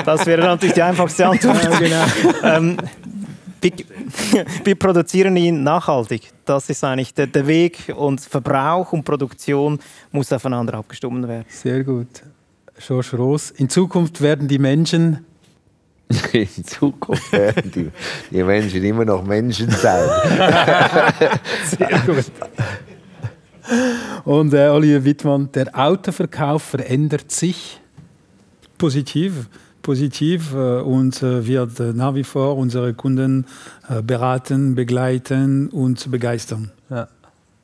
[0.04, 1.62] das wäre natürlich die einfachste Antwort.
[1.62, 2.06] Ja, genau.
[2.44, 2.76] ähm,
[4.64, 6.30] wir produzieren ihn nachhaltig.
[6.44, 9.78] Das ist eigentlich der, der, Weg und Verbrauch und Produktion
[10.12, 11.46] muss aufeinander abgestimmt werden.
[11.48, 12.22] Sehr gut.
[12.78, 13.50] George Roos.
[13.52, 15.24] In Zukunft werden die Menschen
[16.32, 17.90] in Zukunft werden die,
[18.30, 20.08] die, Menschen immer noch Menschen sein.
[21.64, 22.30] Sehr gut.
[24.24, 27.80] Und äh, Oliver Wittmann, der Autoverkauf verändert sich?
[28.76, 29.48] Positiv
[29.84, 33.46] positiv äh, und äh, wird äh, nach wie vor unsere Kunden
[34.02, 36.72] beraten, begleiten und begeistern.
[36.90, 37.06] Ja.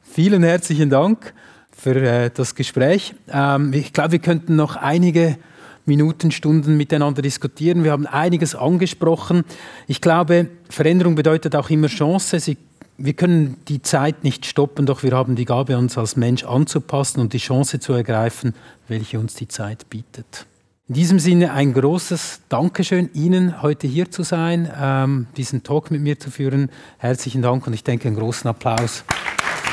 [0.03, 1.33] Vielen herzlichen Dank
[1.73, 3.15] für das Gespräch.
[3.33, 5.39] Ähm, ich glaube, wir könnten noch einige
[5.87, 7.85] Minuten, Stunden miteinander diskutieren.
[7.85, 9.45] Wir haben einiges angesprochen.
[9.87, 12.39] Ich glaube, Veränderung bedeutet auch immer Chance.
[12.39, 12.59] Sie,
[12.99, 17.21] wir können die Zeit nicht stoppen, doch wir haben die Gabe, uns als Mensch anzupassen
[17.21, 18.55] und die Chance zu ergreifen,
[18.89, 20.47] welche uns die Zeit bietet.
[20.91, 26.01] In diesem Sinne ein großes Dankeschön Ihnen, heute hier zu sein, ähm, diesen Talk mit
[26.01, 26.69] mir zu führen.
[26.99, 29.05] Herzlichen Dank und ich denke einen großen Applaus.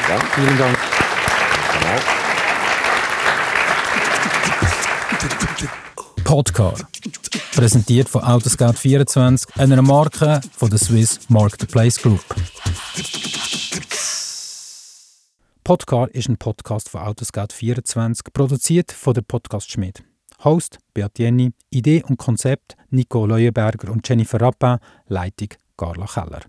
[0.08, 0.20] Ja.
[0.36, 0.78] Vielen Dank.
[6.24, 6.76] Podcar.
[7.52, 12.24] Präsentiert von Autoscout24, einer Marke von der Swiss Marketplace Group.
[15.64, 20.04] Podcar ist ein Podcast von Autoscout24, produziert von der Podcast Schmidt.
[20.44, 24.78] Host Beat Jenny, Idee und Konzept Nico Leuenberger und Jennifer Rappin,
[25.08, 26.42] Leitung Carla Keller.